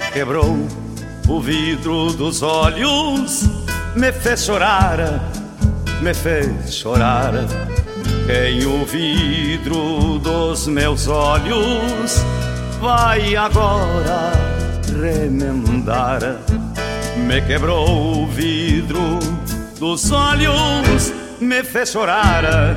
[0.00, 0.66] Quebrou
[1.28, 3.44] o vidro dos olhos,
[3.94, 4.98] me fez chorar,
[6.00, 7.32] me fez chorar.
[8.26, 12.22] Quem o vidro dos meus olhos
[12.80, 14.32] vai agora
[15.00, 16.20] remendar.
[17.16, 19.18] Me quebrou o vidro
[19.78, 22.76] dos olhos, me fez chorar,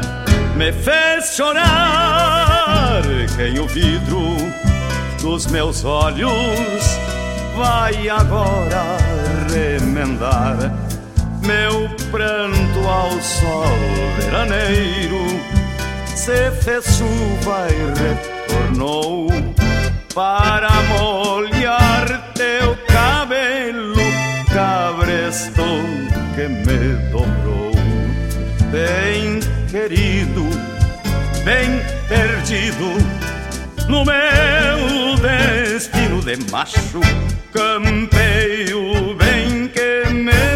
[0.56, 3.02] me fez chorar.
[3.35, 4.22] Quem o vidro
[5.22, 7.11] dos meus olhos
[7.56, 8.98] vai agora
[9.52, 10.57] remendar
[11.45, 13.65] meu pranto ao sol
[14.18, 15.26] veraneiro.
[16.15, 19.28] Se fez chuva e retornou
[20.14, 23.95] para molhar teu cabelo,
[24.53, 25.64] cabresto
[26.36, 27.72] que me dobrou.
[28.72, 30.48] Bem querido,
[31.44, 33.20] bem perdido
[33.88, 36.99] no meu destino de macho,
[37.53, 40.51] campeio bem que me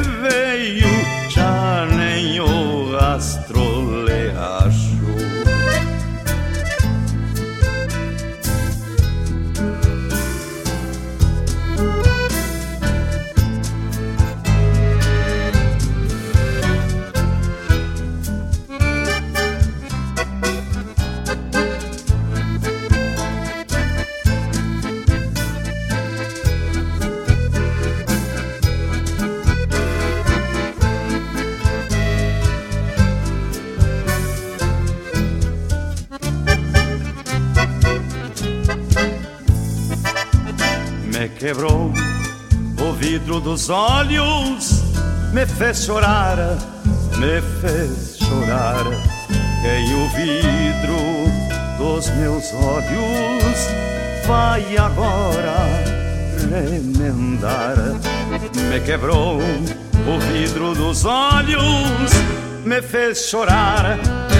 [41.45, 41.93] quebrou
[42.81, 44.81] o vidro dos olhos,
[45.31, 46.37] me fez chorar,
[47.19, 48.83] me fez chorar.
[49.61, 50.97] Quem o vidro
[51.77, 53.69] dos meus olhos
[54.25, 55.55] vai agora
[56.49, 57.75] remendar.
[58.67, 62.11] Me quebrou o vidro dos olhos,
[62.65, 63.99] me fez chorar,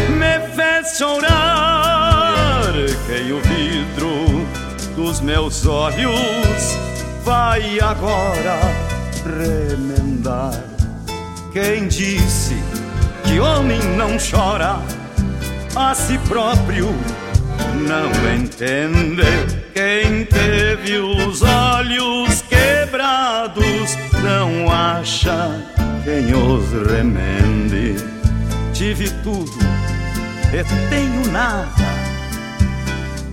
[0.10, 2.74] me fez chorar.
[3.06, 4.48] Quem o vidro
[4.96, 6.95] dos meus olhos
[7.26, 8.60] vai agora
[9.26, 10.54] remendar.
[11.52, 12.56] Quem disse
[13.24, 14.80] que homem não chora
[15.76, 16.96] a si próprio
[17.88, 19.24] não entende.
[19.74, 25.50] Quem teve os olhos quebrados não acha
[26.04, 27.96] quem os remende.
[28.72, 29.58] Tive tudo
[30.54, 31.96] e tenho nada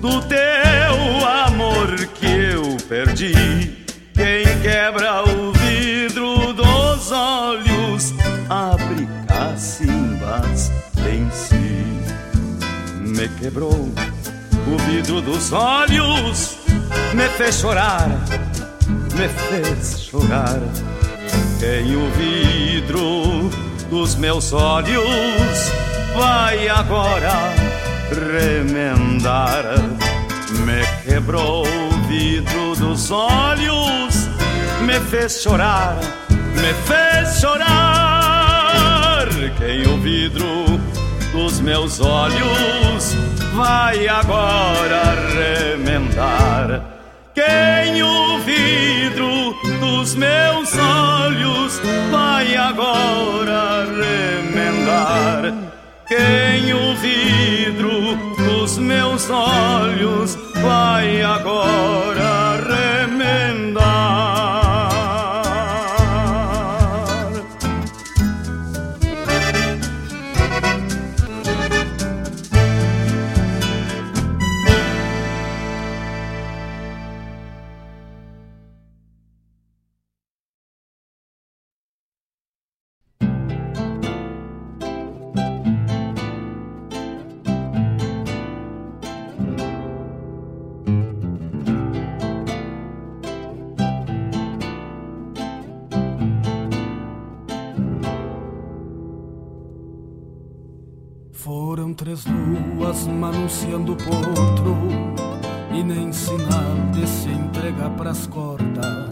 [0.01, 3.82] do teu amor que eu perdi.
[4.15, 8.15] Quem quebra o vidro dos olhos
[8.49, 10.71] abre cacimbas
[11.11, 11.57] em si.
[13.01, 13.93] Me quebrou
[14.67, 16.59] o vidro dos olhos,
[17.15, 18.09] me fez chorar,
[19.15, 20.61] me fez chorar.
[21.59, 23.51] Quem o vidro
[23.89, 25.71] dos meus olhos
[26.17, 27.55] vai agora
[28.11, 29.65] remendar.
[30.65, 31.65] Me quebrou
[32.13, 34.29] vidro dos olhos,
[34.83, 35.97] me fez chorar,
[36.29, 39.29] me fez chorar.
[39.57, 40.79] Quem o vidro
[41.33, 43.17] dos meus olhos
[43.55, 46.83] vai agora remendar.
[47.35, 51.81] Quem o vidro dos meus olhos
[52.11, 55.55] vai agora remendar.
[56.07, 61.42] Quem o vidro dos meus olhos vai agora
[102.03, 104.77] três luas manunciando potro
[105.73, 109.09] E nem sinal de se entregar pras cordas.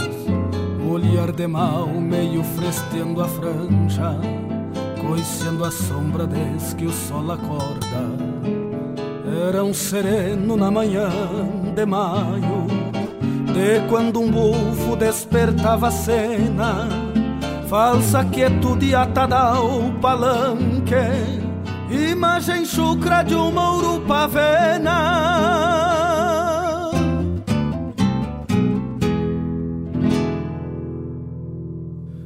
[0.85, 4.19] O olhar de mal meio fresteando a franja
[5.07, 8.11] Coiceando a sombra desde que o sol acorda.
[9.49, 11.09] Era um sereno na manhã
[11.75, 12.67] de maio
[13.55, 16.89] De quando um bufo despertava a cena.
[17.69, 21.40] Falsa quietude atada ao palanque
[21.91, 24.95] Imagem chucra de uma urupavena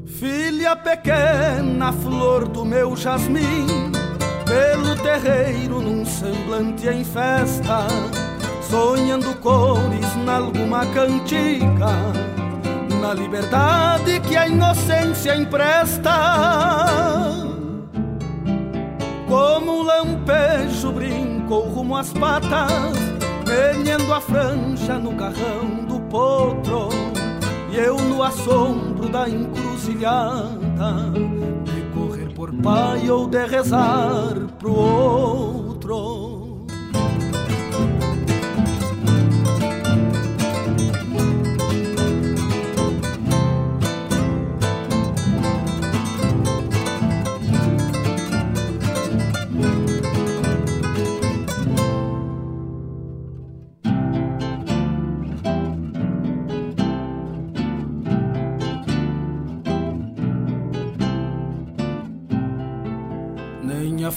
[0.04, 3.90] Filha pequena, flor do meu jasmim
[4.44, 7.86] Pelo terreiro num semblante em festa
[8.68, 12.12] Sonhando cores nalguma cantiga
[13.00, 17.43] Na liberdade que a inocência empresta
[19.34, 22.94] como um lampejo brincou rumo às patas,
[23.44, 26.88] ganhando a franja no carrão do potro,
[27.72, 31.10] e eu no assombro da encruzilhada,
[31.64, 36.33] de correr por pai ou de rezar pro outro.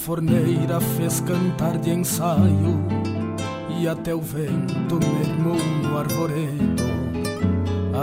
[0.08, 2.80] Forneira fez cantar de ensaio
[3.78, 6.84] e até o vento mermou no arvoredo.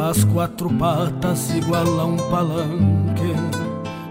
[0.07, 3.33] As quatro patas igual a um palanque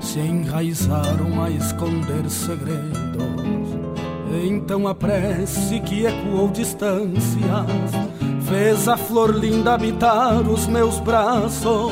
[0.02, 3.78] se enraizaram a esconder segredos.
[4.44, 7.92] Então a prece que ecoou distâncias
[8.50, 11.92] fez a flor linda habitar os meus braços.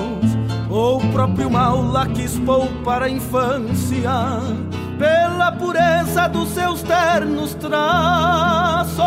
[0.67, 4.70] Ou o próprio mal lá quis poupar a infância
[5.01, 9.01] pela pureza dos seus ternos traços.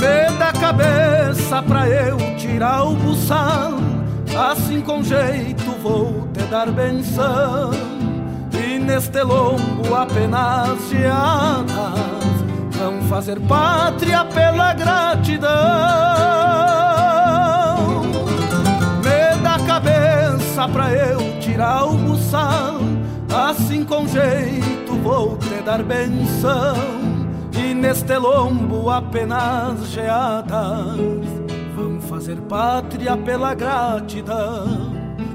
[0.00, 3.72] Me dá cabeça pra eu tirar o buçal,
[4.48, 7.72] assim com jeito vou te dar benção.
[8.52, 11.66] E neste lombo apenas geadas
[12.70, 15.50] vão fazer pátria pela gratidão.
[19.02, 22.78] Me dá cabeça pra eu tirar o buçal
[23.34, 26.76] Assim com jeito vou te dar benção
[27.52, 30.94] E neste lombo apenas geadas
[31.74, 34.92] Vão fazer pátria pela gratidão.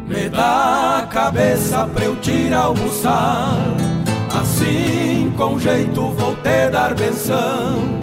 [0.08, 3.58] Me dá a cabeça pra eu o buçal
[4.40, 8.00] Assim com jeito vou te dar benção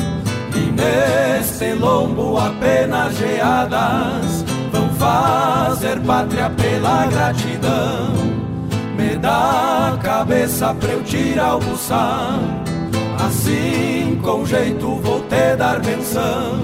[0.54, 8.35] E neste lombo apenas geadas Vão fazer pátria pela gratidão
[8.96, 12.38] me dá a cabeça pra eu o buçal
[13.18, 16.60] Assim com jeito vou te dar benção.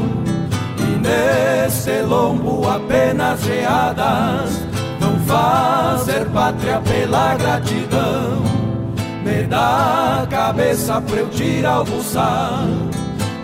[0.79, 4.63] E nesse lombo apenas geadas
[5.01, 8.43] Vão fazer pátria pela gratidão.
[9.25, 12.65] Me dá a cabeça pra eu o buçal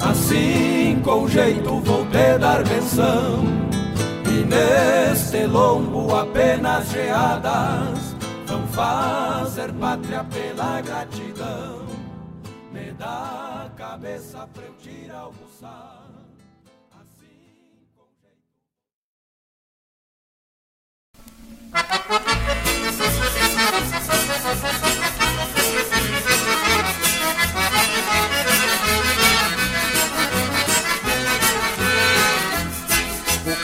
[0.00, 3.44] Assim com jeito vou te dar benção.
[4.26, 8.07] E neste lombo apenas geadas
[8.78, 11.84] fazer pátria pela gratidão.
[12.70, 16.06] Me dá a cabeça pra eu tirar o buçal.
[22.10, 22.17] O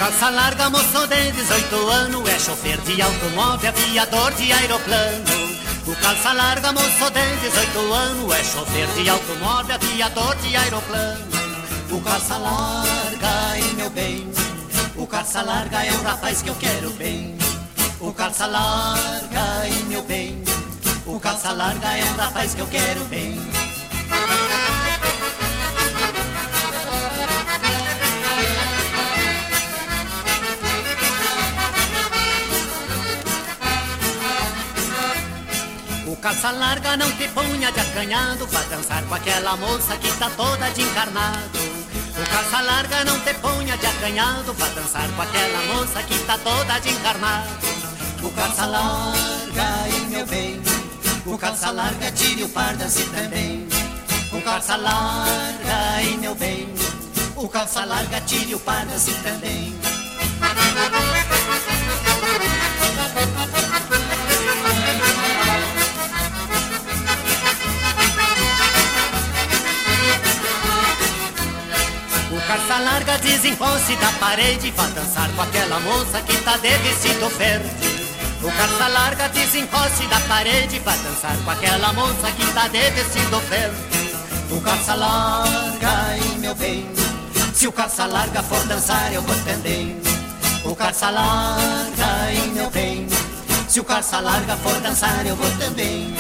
[0.05, 5.25] calça larga, moço de 18 anos, é chofer de automóvel, aviador de aeroplano.
[5.87, 11.25] O calça larga, moço de 18 anos, é chofer de automóvel, aviador de aeroplano.
[11.91, 14.31] O calça larga, e meu bem,
[14.95, 17.39] o calça larga é um rapaz que eu quero bem.
[17.99, 20.45] O calça larga, e meu bem,
[21.07, 23.41] o calça larga é um rapaz que eu quero bem.
[36.25, 40.71] Calça larga não te punha de acanhado Pra dançar com aquela moça que tá toda
[40.71, 41.59] de encarnado.
[42.17, 46.39] O calça larga não te punha de acanhado Pra dançar com aquela moça que tá
[46.39, 47.67] toda de encarnado.
[48.23, 50.63] O calça larga, e meu bem
[51.27, 53.69] O calça larga tire o par dance também.
[54.33, 56.73] O calça larga, e meu bem
[57.37, 59.75] O calça larga tire o par dance também
[72.55, 77.29] O calça larga desencoste da parede Vai dançar com aquela moça que tá de vestido
[77.31, 78.15] verde.
[78.45, 83.41] O calça larga desencoste da parede Vai dançar com aquela moça que tá de vestido
[83.51, 84.21] verde.
[84.53, 86.89] O calça larga, e meu bem?
[87.53, 90.01] Se o calça larga for dançar eu vou também.
[90.65, 93.09] O calça larga, e meu bem?
[93.69, 96.15] Se o calça larga for dançar eu vou também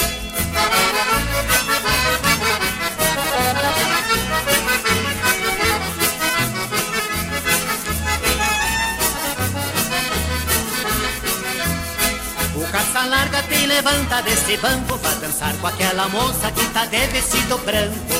[12.95, 17.05] O calça larga te levanta desse banco Pra dançar com aquela moça que tá de
[17.09, 18.15] vestido branco.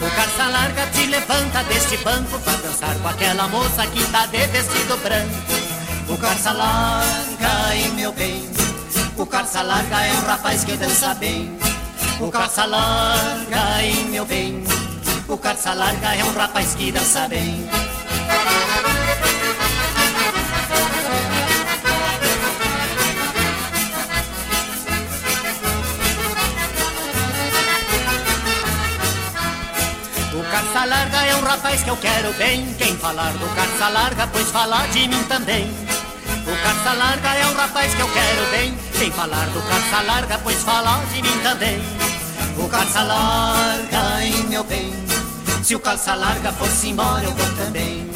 [0.00, 4.44] O calça larga te levanta desse banco Pra dançar com aquela moça que tá de
[4.48, 6.12] vestido branco.
[6.12, 8.50] O calça larga, e meu bem?
[9.16, 11.56] O calça larga é um rapaz que dança bem.
[12.18, 14.64] O calça larga, e meu bem?
[15.28, 17.95] O calça larga é um rapaz que dança bem
[30.76, 32.74] calça larga é um rapaz que eu quero bem.
[32.76, 35.74] Quem falar do calça larga, pois falar de mim também.
[36.46, 38.78] O calça larga é um rapaz que eu quero bem.
[38.92, 41.82] Quem falar do calça larga, pois falar de mim também.
[42.58, 44.92] O calça larga, hein, meu bem?
[45.64, 48.10] Se o calça larga fosse embora, eu vou também.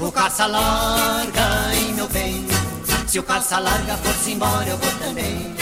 [0.00, 2.44] O calça larga, hein, meu bem?
[3.06, 5.54] Se o calça larga fosse embora, eu vou também.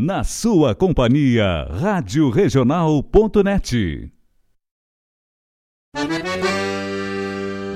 [0.00, 4.12] Na sua companhia, Rádio Regional.net.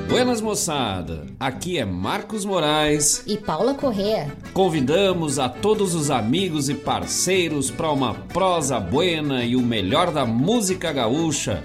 [0.09, 4.31] Buenas moçada, aqui é Marcos Moraes e Paula Correa.
[4.53, 10.25] Convidamos a todos os amigos e parceiros para uma prosa buena e o melhor da
[10.25, 11.65] música gaúcha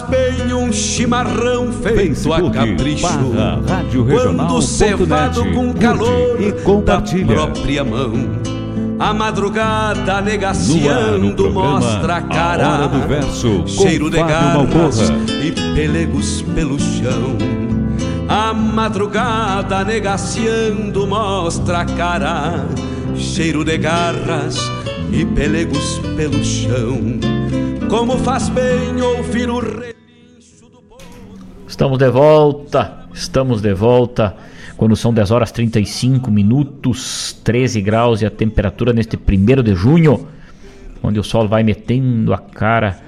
[0.00, 3.06] Bem um chimarrão feito Facebook, a capricho.
[3.68, 6.52] Rádio Quando cevado com calor e
[6.82, 8.12] da própria mão.
[8.98, 12.66] A madrugada negaciando mostra a cara.
[12.66, 15.10] A hora do verso, cheiro de garras
[15.42, 17.36] e pelegos pelo chão.
[18.28, 22.64] A madrugada negaciando mostra a cara.
[23.16, 24.56] Cheiro de garras
[25.12, 27.31] e pelegos pelo chão
[27.92, 30.80] como faz bem ouvir o relincho do
[31.68, 34.34] Estamos de volta, estamos de volta.
[34.78, 40.26] Quando são 10 horas 35 minutos, 13 graus e a temperatura neste primeiro de junho,
[41.02, 42.98] onde o sol vai metendo a cara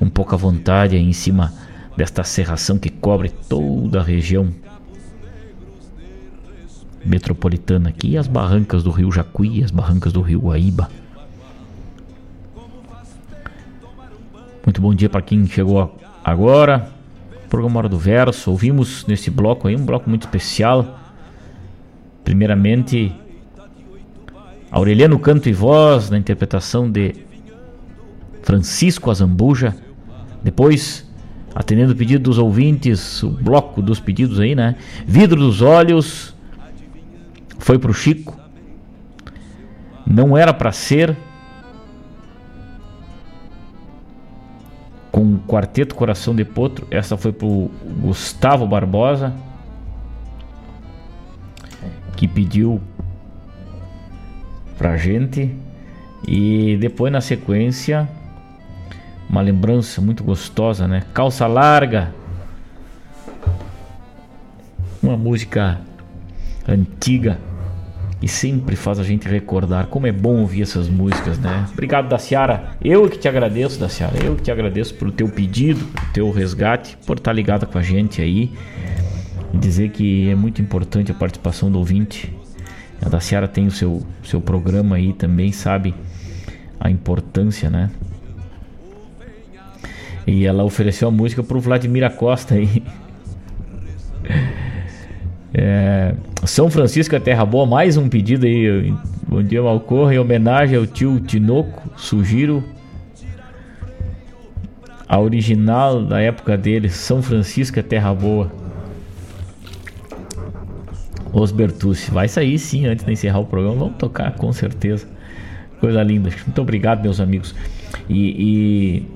[0.00, 1.54] com pouca vontade em cima
[1.96, 4.52] desta serração que cobre toda a região
[7.04, 10.90] metropolitana aqui, as barrancas do rio Jacuí, as barrancas do rio Guaíba.
[14.66, 16.90] Muito bom dia para quem chegou agora.
[17.48, 18.50] Programa Hora do Verso.
[18.50, 20.98] Ouvimos nesse bloco aí um bloco muito especial.
[22.24, 23.14] Primeiramente,
[24.68, 27.14] Aureliano Canto e Voz, na interpretação de
[28.42, 29.72] Francisco Azambuja.
[30.42, 31.08] Depois,
[31.54, 34.74] atendendo o pedido dos ouvintes, o bloco dos pedidos aí, né?
[35.06, 36.34] Vidro dos Olhos
[37.60, 38.36] foi pro Chico.
[40.04, 41.16] Não era para ser
[45.16, 46.86] com o Quarteto Coração de Potro.
[46.90, 47.70] Essa foi pro
[48.02, 49.32] Gustavo Barbosa,
[52.14, 52.82] que pediu
[54.76, 55.56] pra gente.
[56.28, 58.06] E depois na sequência,
[59.26, 61.02] uma lembrança muito gostosa, né?
[61.14, 62.12] Calça larga.
[65.02, 65.80] Uma música
[66.68, 67.38] antiga
[68.20, 71.66] e sempre faz a gente recordar como é bom ouvir essas músicas, né?
[71.72, 72.70] Obrigado, Daciara.
[72.82, 74.16] Eu que te agradeço, Daciara.
[74.24, 77.82] Eu que te agradeço pelo teu pedido, pelo teu resgate, por estar ligada com a
[77.82, 78.50] gente aí.
[79.52, 82.32] Dizer que é muito importante a participação do ouvinte.
[83.04, 85.94] A Daciara tem o seu, seu programa aí também, sabe
[86.80, 87.90] a importância, né?
[90.26, 92.82] E ela ofereceu a música pro Vladimir Acosta aí.
[95.58, 96.14] É,
[96.44, 98.92] São Francisco é terra boa, mais um pedido aí.
[99.26, 101.82] Bom dia, Malcorra, em homenagem ao tio Tinoco.
[101.96, 102.62] Sugiro
[105.08, 108.52] a original da época dele, São Francisco é terra boa.
[111.32, 113.76] Os Bertucci, vai sair sim antes de encerrar o programa.
[113.76, 115.08] Vamos tocar com certeza.
[115.80, 116.28] Coisa linda.
[116.44, 117.54] Muito obrigado, meus amigos.
[118.10, 119.06] E, e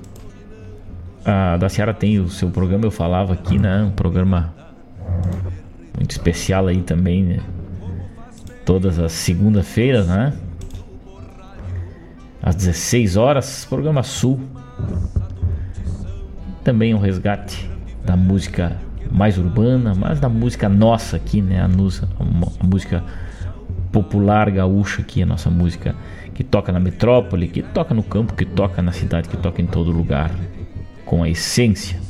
[1.22, 3.82] a da Seara tem o seu programa, eu falava aqui, né?
[3.82, 4.54] Um programa
[5.96, 7.40] muito especial aí também, né?
[8.64, 10.32] Todas as segundas-feiras, né?
[12.42, 14.40] Às 16 horas, programa Sul.
[16.62, 17.68] Também um resgate
[18.04, 18.76] da música
[19.10, 21.60] mais urbana, mas da música nossa aqui, né?
[21.60, 23.02] A, nossa, a música
[23.90, 25.94] popular gaúcha aqui, a nossa música
[26.34, 29.66] que toca na metrópole, que toca no campo, que toca na cidade, que toca em
[29.66, 30.30] todo lugar,
[31.04, 32.09] com a essência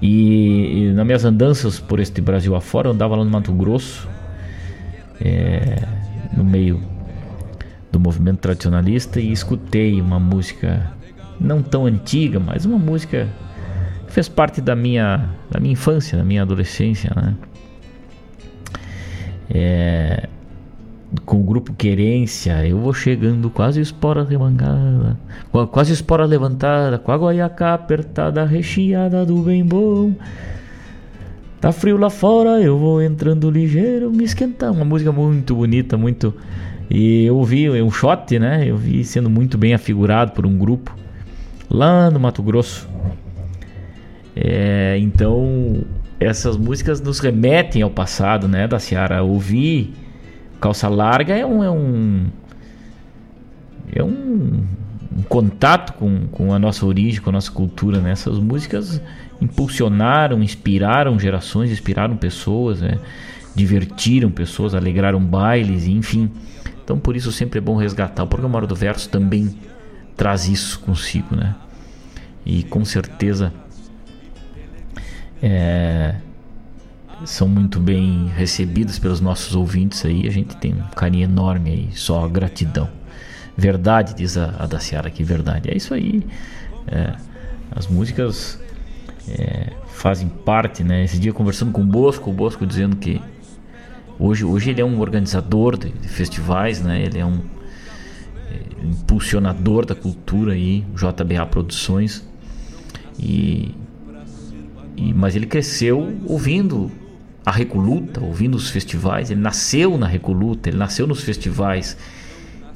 [0.00, 4.08] e, e, nas minhas andanças por este Brasil afora, eu andava lá no Mato Grosso,
[5.20, 5.82] é,
[6.36, 6.82] no meio
[7.90, 10.92] do movimento tradicionalista, e escutei uma música
[11.40, 13.28] não tão antiga, mas uma música
[14.06, 17.34] que fez parte da minha, da minha infância, da minha adolescência, né?
[19.48, 20.28] É,
[21.24, 25.18] com o grupo Querência, eu vou chegando quase espora remangada,
[25.70, 30.12] quase espora levantada, com a guaiaca apertada, recheada do bem bom.
[31.60, 34.70] Tá frio lá fora, eu vou entrando ligeiro, me esquentar.
[34.70, 36.34] Uma música muito bonita, muito.
[36.88, 38.68] E eu vi um shot, né?
[38.68, 40.94] Eu vi sendo muito bem afigurado por um grupo
[41.68, 42.88] lá no Mato Grosso.
[44.34, 45.82] É, então,
[46.20, 49.22] essas músicas nos remetem ao passado, né, da Ciara.
[49.22, 49.94] Ouvir
[50.60, 51.62] Calça larga é um.
[51.62, 52.26] É um,
[53.92, 54.64] é um,
[55.16, 58.00] um contato com, com a nossa origem, com a nossa cultura.
[58.00, 58.10] Né?
[58.10, 59.00] Essas músicas
[59.40, 62.98] impulsionaram, inspiraram gerações, inspiraram pessoas, né?
[63.54, 66.30] divertiram pessoas, alegraram bailes, enfim.
[66.84, 68.22] Então por isso sempre é bom resgatar.
[68.22, 69.58] O programa do Verso também
[70.16, 71.54] traz isso consigo, né?
[72.44, 73.52] E com certeza
[75.42, 76.14] é,
[77.24, 80.26] são muito bem recebidas pelos nossos ouvintes aí.
[80.26, 82.88] A gente tem um carinho enorme aí, só gratidão.
[83.56, 85.70] Verdade, diz a, a Daciara aqui, verdade.
[85.70, 86.22] É isso aí.
[86.86, 87.14] É,
[87.70, 88.60] as músicas
[89.28, 91.04] é, fazem parte, né?
[91.04, 93.20] Esse dia conversando com o Bosco, o Bosco dizendo que
[94.18, 97.02] hoje, hoje ele é um organizador de, de festivais, né?
[97.02, 97.40] Ele é um
[98.50, 102.28] é, impulsionador da cultura aí, JBA Produções.
[103.18, 103.74] E,
[104.96, 106.90] e, mas ele cresceu ouvindo
[107.46, 109.30] a Recoluta, ouvindo os festivais.
[109.30, 111.96] Ele nasceu na Recoluta, ele nasceu nos festivais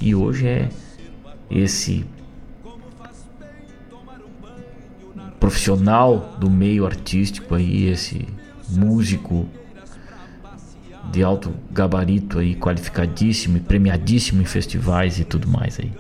[0.01, 0.69] e hoje é
[1.51, 2.05] esse
[5.41, 8.29] profissional do meio artístico aí, esse
[8.69, 9.49] músico
[11.11, 15.91] de alto gabarito aí, qualificadíssimo e premiadíssimo em festivais e tudo mais aí.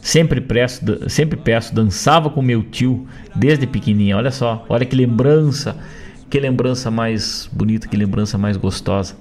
[0.00, 4.16] Sempre, preço, sempre peço, dançava com meu tio desde pequenininha.
[4.16, 5.76] Olha só, olha que lembrança,
[6.30, 9.16] que lembrança mais bonita, que lembrança mais gostosa.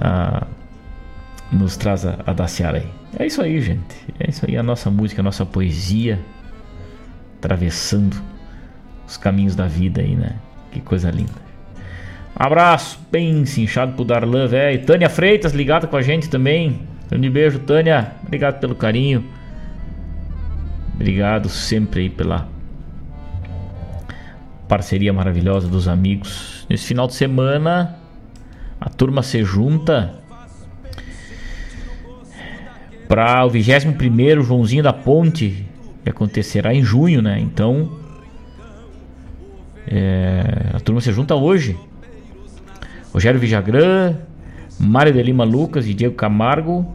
[0.00, 0.46] Ah,
[1.52, 2.88] nos traz a, a Daciara aí.
[3.18, 3.96] É isso aí, gente.
[4.18, 6.18] É isso aí, a nossa música, a nossa poesia
[7.38, 8.16] atravessando
[9.06, 10.36] os caminhos da vida aí, né?
[10.72, 11.44] Que coisa linda.
[12.34, 14.84] Abraço bem cinchado pro Darlan, velho.
[14.84, 16.80] Tânia Freitas ligada com a gente também.
[17.08, 18.12] Grande beijo, Tânia.
[18.24, 19.24] Obrigado pelo carinho.
[20.94, 22.48] Obrigado sempre aí pela
[24.68, 26.66] parceria maravilhosa dos amigos.
[26.68, 27.96] Nesse final de semana,
[28.80, 30.14] a turma se junta
[33.08, 35.66] para o 21 Joãozinho da Ponte,
[36.02, 37.38] que acontecerá em junho, né?
[37.38, 37.98] Então,
[39.86, 41.76] é, a turma se junta hoje.
[43.12, 44.16] Rogério Vijagrã,
[44.78, 46.94] Mário de Lima Lucas e Diego Camargo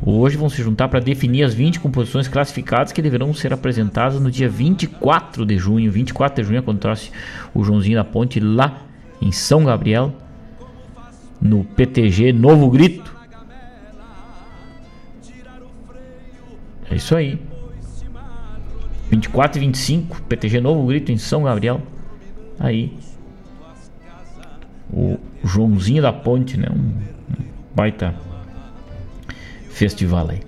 [0.00, 4.30] Hoje vão se juntar para definir as 20 composições classificadas que deverão ser apresentadas no
[4.30, 5.90] dia 24 de junho.
[5.90, 7.10] 24 de junho acontece
[7.52, 8.82] o Joãozinho da Ponte lá
[9.20, 10.14] em São Gabriel,
[11.40, 13.12] no PTG Novo Grito.
[16.88, 17.40] É isso aí.
[19.10, 21.82] 24 e 25, PTG Novo Grito em São Gabriel.
[22.58, 22.96] Aí.
[24.92, 26.68] O Joãozinho da Ponte, né?
[26.70, 26.92] Um,
[27.74, 28.14] baita
[29.70, 30.40] festival aí.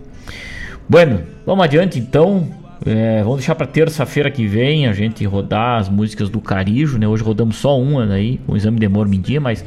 [0.89, 2.49] Bueno, vamos adiante então.
[2.85, 7.07] É, vamos deixar para terça-feira que vem a gente rodar as músicas do Carijo, né?
[7.07, 9.65] Hoje rodamos só uma aí, com o exame de mormindia, mas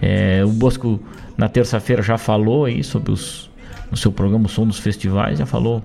[0.00, 0.98] é, o Bosco
[1.36, 3.50] na terça-feira já falou aí sobre os
[3.90, 5.82] no seu programa o Som dos Festivais, já falou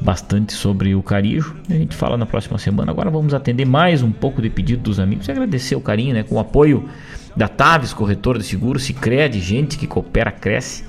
[0.00, 1.54] bastante sobre o Carijo.
[1.68, 2.90] A gente fala na próxima semana.
[2.90, 6.22] Agora vamos atender mais um pouco de pedido dos amigos e agradecer o carinho, né?
[6.22, 6.88] Com o apoio
[7.36, 10.84] da Taves, corretor de seguros, Cicred, gente que coopera, cresce.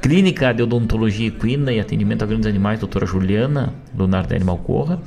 [0.00, 5.00] Clínica de Odontologia Equina e Atendimento a Grandes Animais, doutora Juliana Leonardo Animal Corra.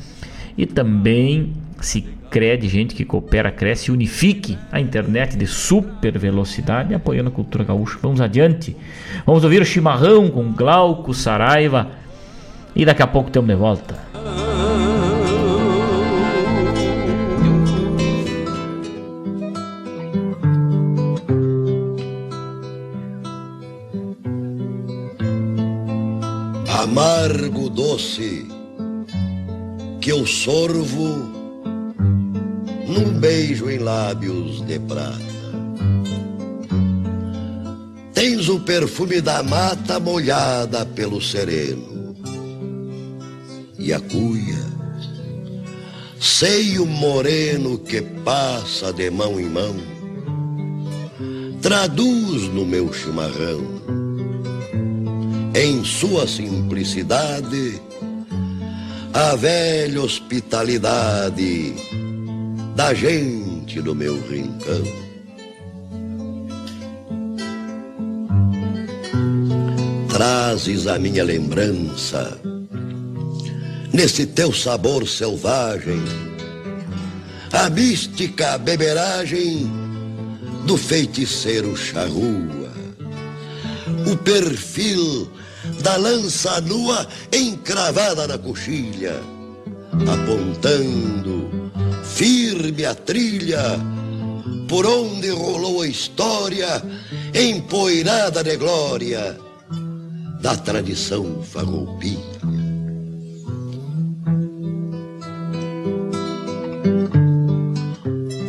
[0.57, 7.33] E também Cicred, gente que coopera, cresce, unifique a internet de super velocidade, apoiando a
[7.33, 7.99] cultura gaúcha.
[8.01, 8.75] Vamos adiante.
[9.25, 11.89] Vamos ouvir o chimarrão com Glauco Saraiva.
[12.73, 13.95] E daqui a pouco temos de volta.
[26.95, 28.47] Amargo doce
[29.99, 31.29] que eu sorvo
[32.87, 35.19] num beijo em lábios de prata.
[38.13, 42.15] Tens o perfume da mata molhada pelo sereno
[43.77, 44.65] e a cuia,
[46.17, 49.75] seio moreno que passa de mão em mão,
[51.61, 54.04] traduz no meu chimarrão
[55.55, 57.81] em sua simplicidade,
[59.13, 61.73] a velha hospitalidade
[62.75, 64.83] da gente do meu rincão.
[70.09, 72.37] Trazes a minha lembrança
[73.93, 76.03] nesse teu sabor selvagem,
[77.53, 79.71] a mística beberagem
[80.65, 82.73] do feiticeiro charrua,
[84.11, 85.31] o perfil
[85.81, 89.21] da lança nua encravada na coxilha,
[90.07, 91.71] apontando
[92.03, 93.79] firme a trilha
[94.67, 96.81] por onde rolou a história
[97.33, 99.37] empoeirada de glória
[100.41, 102.35] da tradição farroupilha.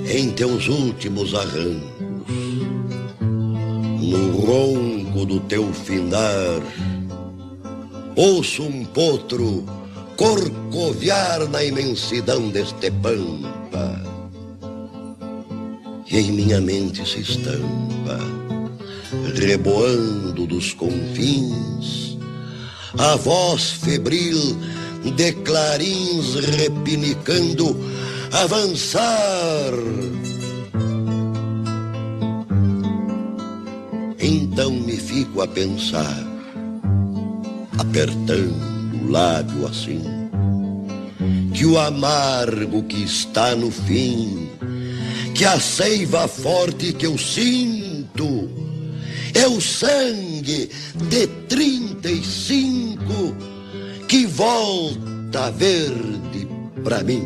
[0.09, 1.97] Em teus últimos arrancos,
[4.01, 6.62] no ronco do teu findar,
[8.16, 9.64] ouço um potro
[10.16, 14.02] corcoviar na imensidão deste pampa.
[16.10, 18.18] E em minha mente se estampa,
[19.34, 22.16] reboando dos confins,
[22.97, 24.56] a voz febril
[25.14, 27.76] de clarins repinicando,
[28.32, 29.72] avançar.
[34.18, 36.26] Então me fico a pensar
[37.78, 40.03] apertando o lábio assim,
[41.55, 44.51] que o amargo que está no fim,
[45.35, 48.51] que a seiva forte que eu sinto,
[49.35, 50.70] é o sangue
[51.09, 53.36] de trinta e cinco
[54.09, 56.48] que volta verde
[56.82, 57.23] pra mim.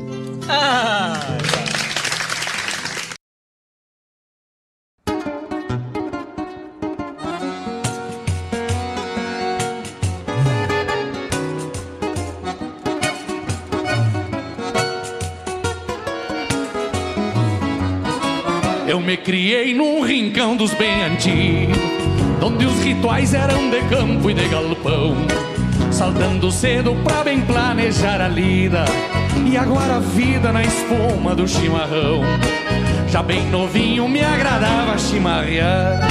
[0.48, 1.20] Ah,
[19.10, 21.76] me criei num rincão dos bem antigos,
[22.40, 25.16] onde os rituais eram de campo e de galpão.
[25.90, 28.84] Saltando cedo pra bem planejar a lida,
[29.50, 32.20] e agora a vida na espuma do chimarrão.
[33.08, 36.08] Já bem novinho me agradava chimarrear,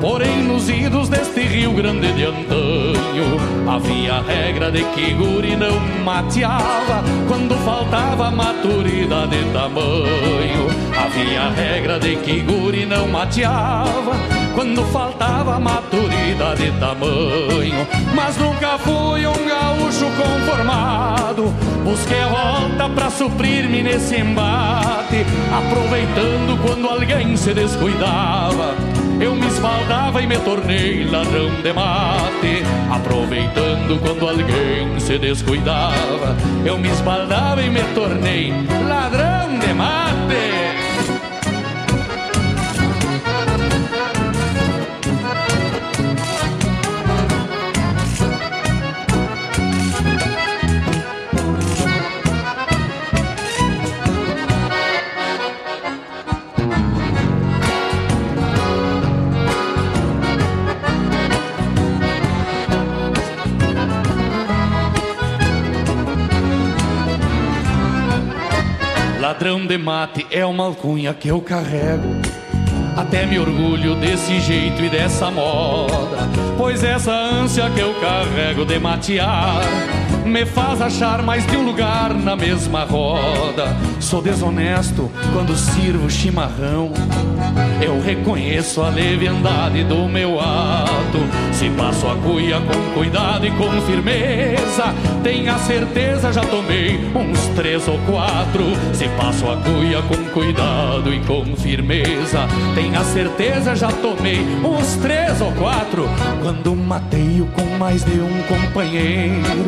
[0.00, 5.80] porém nos idos deste Rio Grande de antanho havia a regra de que guri não
[6.04, 10.77] mateava quando faltava maturidade de tamanho.
[11.04, 14.16] Havia regra de que guri não mateava
[14.54, 17.86] quando faltava maturidade de tamanho.
[18.14, 21.54] Mas nunca fui um gaúcho conformado.
[21.84, 25.24] Busquei a volta pra suprir-me nesse embate,
[25.56, 28.74] aproveitando quando alguém se descuidava.
[29.20, 32.62] eu me esbaldava e me tornei ladrão de mate.
[32.90, 38.52] Aproveitando quando alguém se descuidava, eu me esbaldava e me tornei
[38.88, 40.67] ladrão de mate.
[69.38, 72.08] Ladrão de mate é uma alcunha que eu carrego.
[72.96, 76.28] Até me orgulho desse jeito e dessa moda.
[76.56, 79.62] Pois essa ânsia que eu carrego de matear
[80.28, 83.74] me faz achar mais de um lugar na mesma roda.
[83.98, 86.92] Sou desonesto quando sirvo chimarrão.
[87.80, 91.18] Eu reconheço a leviandade do meu ato.
[91.52, 97.88] Se passo a cuia com cuidado e com firmeza, tenha certeza já tomei uns três
[97.88, 98.64] ou quatro.
[98.92, 105.40] Se passo a cuia com cuidado e com firmeza, tenha certeza já tomei uns três
[105.40, 106.08] ou quatro.
[106.42, 109.64] Quando mateio com mais de um companheiro,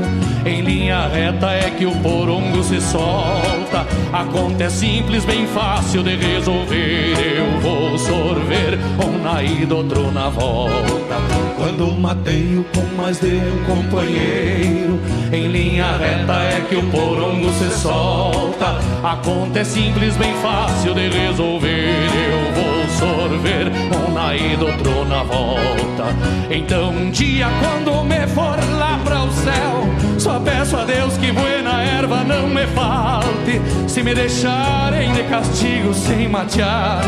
[0.51, 3.87] em linha reta é que o porongo se solta.
[4.13, 7.15] A conta é simples, bem fácil de resolver.
[7.39, 11.17] Eu vou sorver um na ida, outro na volta.
[11.57, 14.99] Quando mateio com mais de um companheiro,
[15.33, 18.81] em linha reta é que o porongo se solta.
[19.05, 22.09] A conta é simples, bem fácil de resolver.
[22.29, 26.15] Eu vou sorver um na ida, outro na volta.
[26.51, 31.33] Então um dia quando me for lá para o céu, só peço a Deus que
[31.33, 33.61] buena erva não me falte.
[33.89, 37.03] Se me deixarem de castigo sem matear,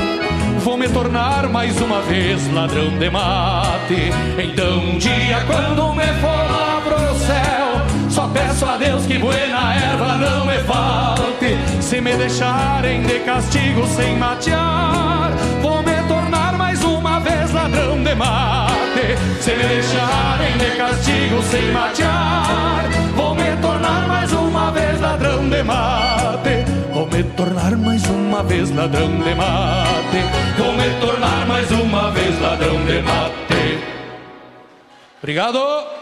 [0.60, 4.10] vou me tornar mais uma vez ladrão de mate.
[4.38, 9.74] Então um dia quando me for lá pro céu, só peço a Deus que buena
[9.74, 11.82] erva não me falte.
[11.82, 15.81] Se me deixarem de castigo sem matear, vou
[17.72, 19.16] ladrão de mate.
[19.40, 22.84] Se me deixarem de castigo sem matear,
[23.14, 26.64] vou me tornar mais uma vez ladrão de mate.
[26.92, 30.20] Vou me tornar mais uma vez ladrão de mate.
[30.58, 33.78] Vou me tornar mais uma vez ladrão de mate.
[35.18, 36.01] Obrigado.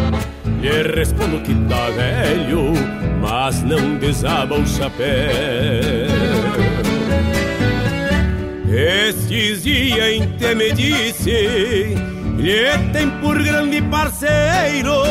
[0.61, 2.73] Lhe respondo que tá velho,
[3.19, 5.07] mas não desaba o chapéu.
[8.71, 11.95] Estes dias em me disse
[12.37, 15.03] lhe tem por grande parceiro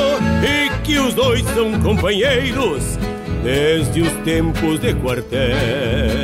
[0.42, 2.98] e que os dois são companheiros
[3.44, 6.19] desde os tempos de quartel.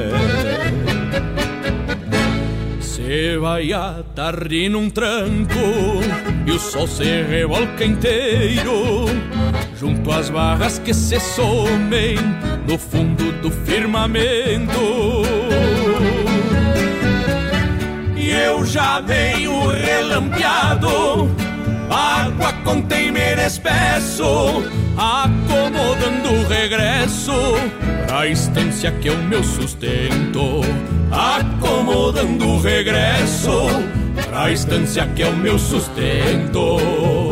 [3.41, 5.55] Vai a tarde num tranco
[6.47, 9.07] e o sol se revolca inteiro
[9.79, 12.17] junto às barras que se somem
[12.67, 14.81] no fundo do firmamento.
[18.17, 21.31] E eu já venho relampeado,
[21.91, 24.65] água com temer espesso,
[24.97, 27.33] acomodando o regresso
[28.07, 30.61] pra estância que é o meu sustento.
[31.11, 33.67] Acomodando o regresso
[34.29, 37.26] pra estância que é o meu sustento.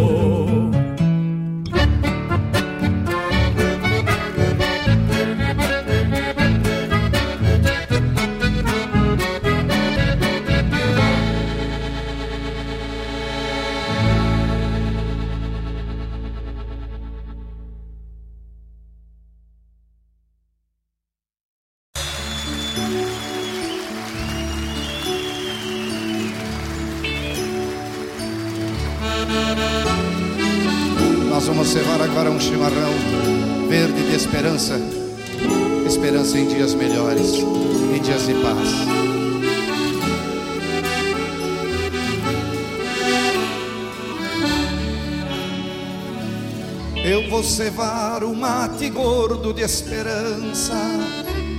[49.85, 50.75] Esperança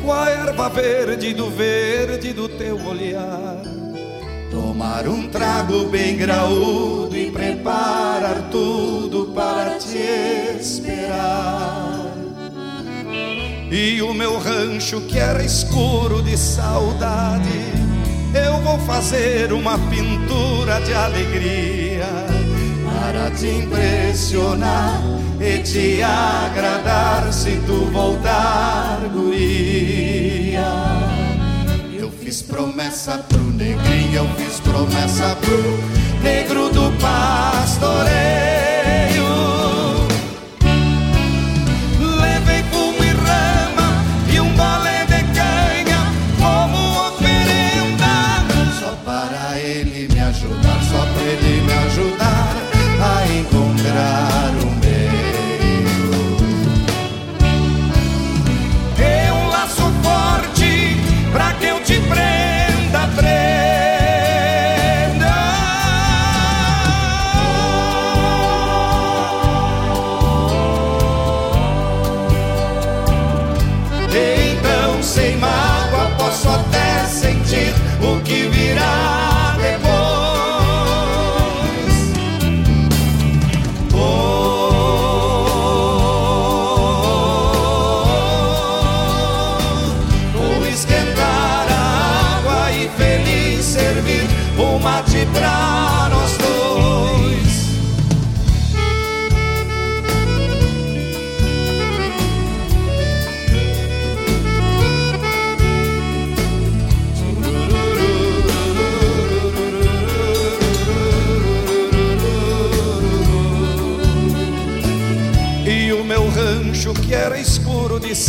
[0.02, 3.62] com a erva verde do verde do teu olhar.
[4.50, 10.00] Tomar um trago bem graúdo e preparar tudo para te
[10.60, 12.16] esperar.
[13.72, 17.50] E o meu rancho que era escuro de saudade,
[18.34, 22.08] eu vou fazer uma pintura de alegria
[22.86, 30.66] para te impressionar e te agradar se tu voltar, guria.
[31.98, 35.80] Eu fiz promessa pro negrinho, eu fiz promessa pro
[36.22, 38.16] negro do pastoreio.
[42.00, 44.04] Levei fumo e rama
[44.34, 46.02] e um bolé de canha
[46.40, 48.46] como oferenda.
[48.80, 52.56] Só para ele me ajudar, só para ele me ajudar
[53.02, 54.45] a encontrar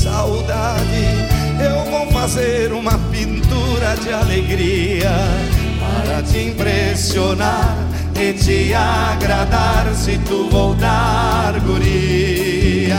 [0.07, 1.05] saudade,
[1.61, 5.11] eu vou fazer uma pintura de alegria
[5.81, 7.77] para te impressionar
[8.15, 12.97] e te agradar se tu voltar, guria.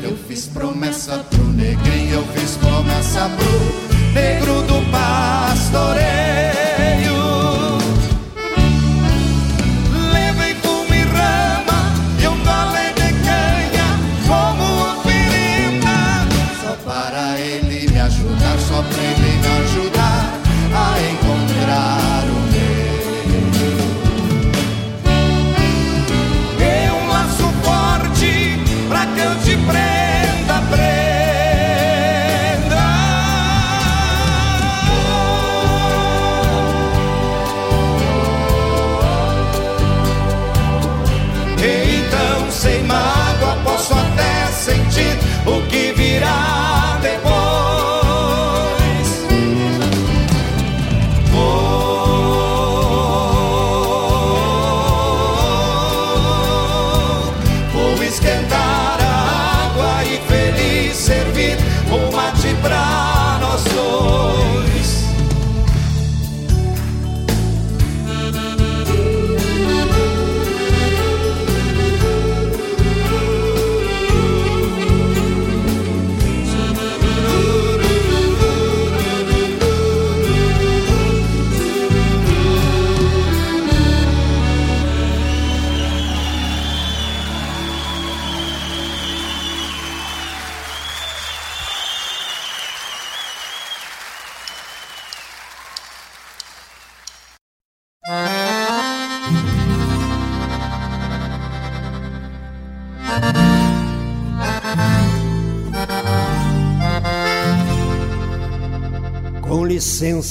[0.00, 6.29] Eu fiz promessa pro negrinho, eu fiz promessa pro negro do pastoreio.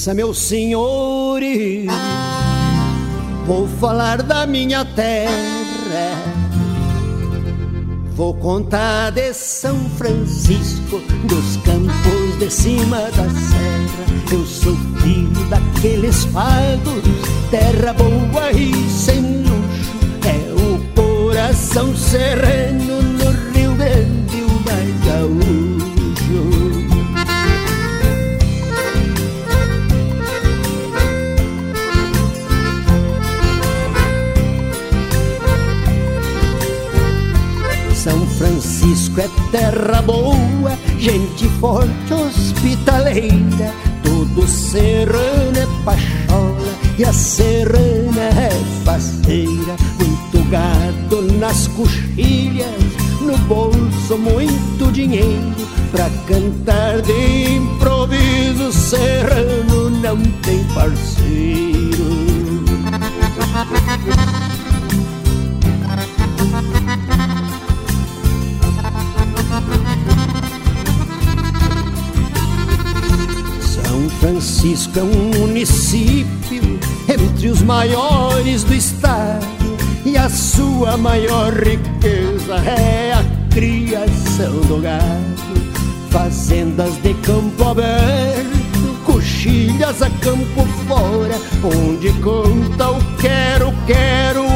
[0.09, 1.85] Licença, meus senhores,
[3.45, 5.29] vou falar da minha terra.
[8.15, 14.05] Vou contar de São Francisco, dos campos de cima da serra.
[14.31, 17.03] Eu sou filho daqueles pagos,
[17.49, 19.99] terra boa e sem luxo.
[20.25, 22.98] É o coração sereno
[38.03, 43.73] São Francisco é terra boa, gente forte, hospitaleira.
[44.01, 48.51] Todo serrano é pachola e a serrana é
[48.85, 49.75] faceira.
[49.99, 52.69] Muito gado nas coxilhas,
[53.19, 55.67] no bolso muito dinheiro.
[55.91, 61.49] Pra cantar de improviso, serrano não tem parceiro.
[74.19, 79.47] Francisco é um município entre os maiores do estado
[80.05, 85.39] e a sua maior riqueza é a criação do gado.
[86.09, 94.48] Fazendas de campo aberto, coxilhas a campo fora, onde conta o quero, quero,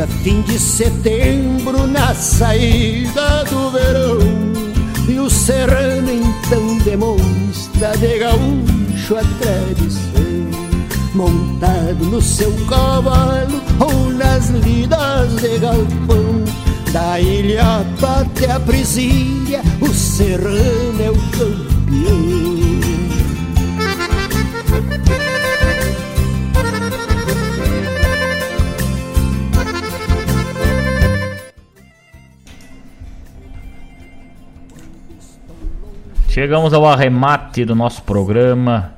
[0.00, 4.18] chega fim de setembro, na saída do verão,
[5.08, 10.10] e o serrano então demonstra de gaúcho a tradição.
[11.14, 16.44] Montado no seu cavalo ou nas lidas de galpão,
[16.92, 21.59] da ilha até a presília, o serrano é o campeão.
[36.30, 38.92] Chegamos ao arremate do nosso programa,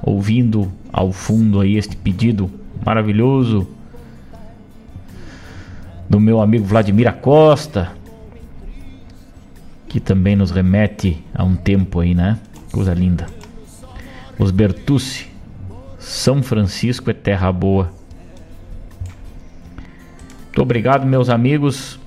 [0.00, 2.48] ouvindo ao fundo aí este pedido
[2.86, 3.66] maravilhoso
[6.08, 7.90] do meu amigo Vladimir Acosta,
[9.88, 12.38] que também nos remete a um tempo aí, né?
[12.70, 13.26] Coisa linda.
[14.38, 15.26] Os Bertucci,
[15.98, 17.90] São Francisco é terra boa.
[20.44, 21.98] Muito obrigado, meus amigos,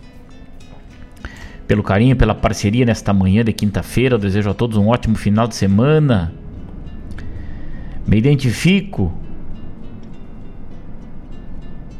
[1.67, 4.17] pelo carinho, pela parceria nesta manhã de quinta-feira.
[4.17, 6.33] Desejo a todos um ótimo final de semana.
[8.07, 9.13] Me identifico.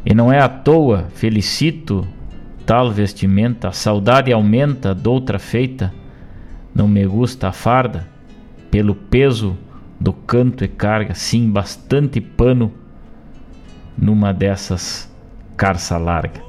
[0.06, 2.08] E não é à toa, felicito
[2.66, 3.70] tal vestimenta.
[3.70, 5.94] A saudade aumenta, doutra feita.
[6.74, 8.08] Não me gusta a farda,
[8.70, 9.58] pelo peso
[10.00, 12.74] do canto e carga, sim, bastante pano
[13.98, 15.10] numa dessas
[15.56, 16.42] carça larga.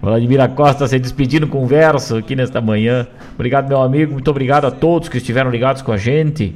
[0.00, 3.06] Vladimir Costa se despedindo com verso aqui nesta manhã.
[3.34, 4.12] Obrigado, meu amigo.
[4.12, 6.54] Muito obrigado a todos que estiveram ligados com a gente.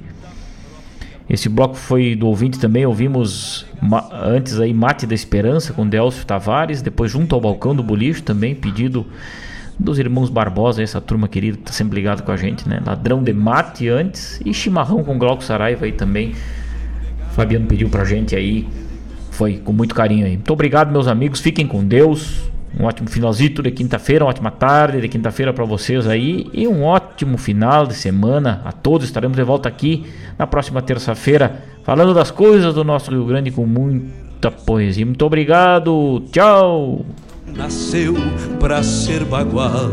[1.29, 2.87] Esse bloco foi do ouvinte também.
[2.87, 3.67] Ouvimos
[4.13, 6.83] antes aí Mate da Esperança com Delcio Tavares.
[6.83, 9.07] Depois, junto ao balcão do Bolicho, também pedido
[9.79, 12.81] dos irmãos Barbosa, essa turma querida que está sempre ligado com a gente, né?
[12.85, 16.35] Ladrão de Mate antes e Chimarrão com Glauco Saraiva aí também.
[17.33, 18.67] Fabiano pediu pra gente aí.
[19.31, 20.33] Foi com muito carinho aí.
[20.33, 21.41] Muito obrigado, meus amigos.
[21.41, 22.51] Fiquem com Deus.
[22.79, 26.85] Um ótimo finalzito de quinta-feira, uma ótima tarde de quinta-feira para vocês aí e um
[26.85, 29.07] ótimo final de semana a todos.
[29.07, 30.05] Estaremos de volta aqui
[30.39, 35.07] na próxima terça-feira falando das coisas do nosso Rio Grande com muita poesia.
[35.07, 37.07] Muito obrigado, tchau!
[37.55, 38.15] Nasceu
[38.61, 39.93] pra ser bagual,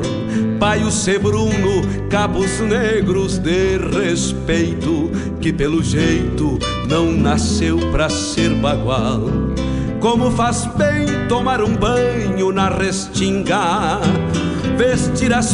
[0.60, 8.54] pai o ser Bruno, cabos negros de respeito, que pelo jeito não nasceu pra ser
[8.56, 9.22] bagual.
[10.04, 14.02] Como faz bem tomar um banho na restinga,
[14.78, 15.54] vestir as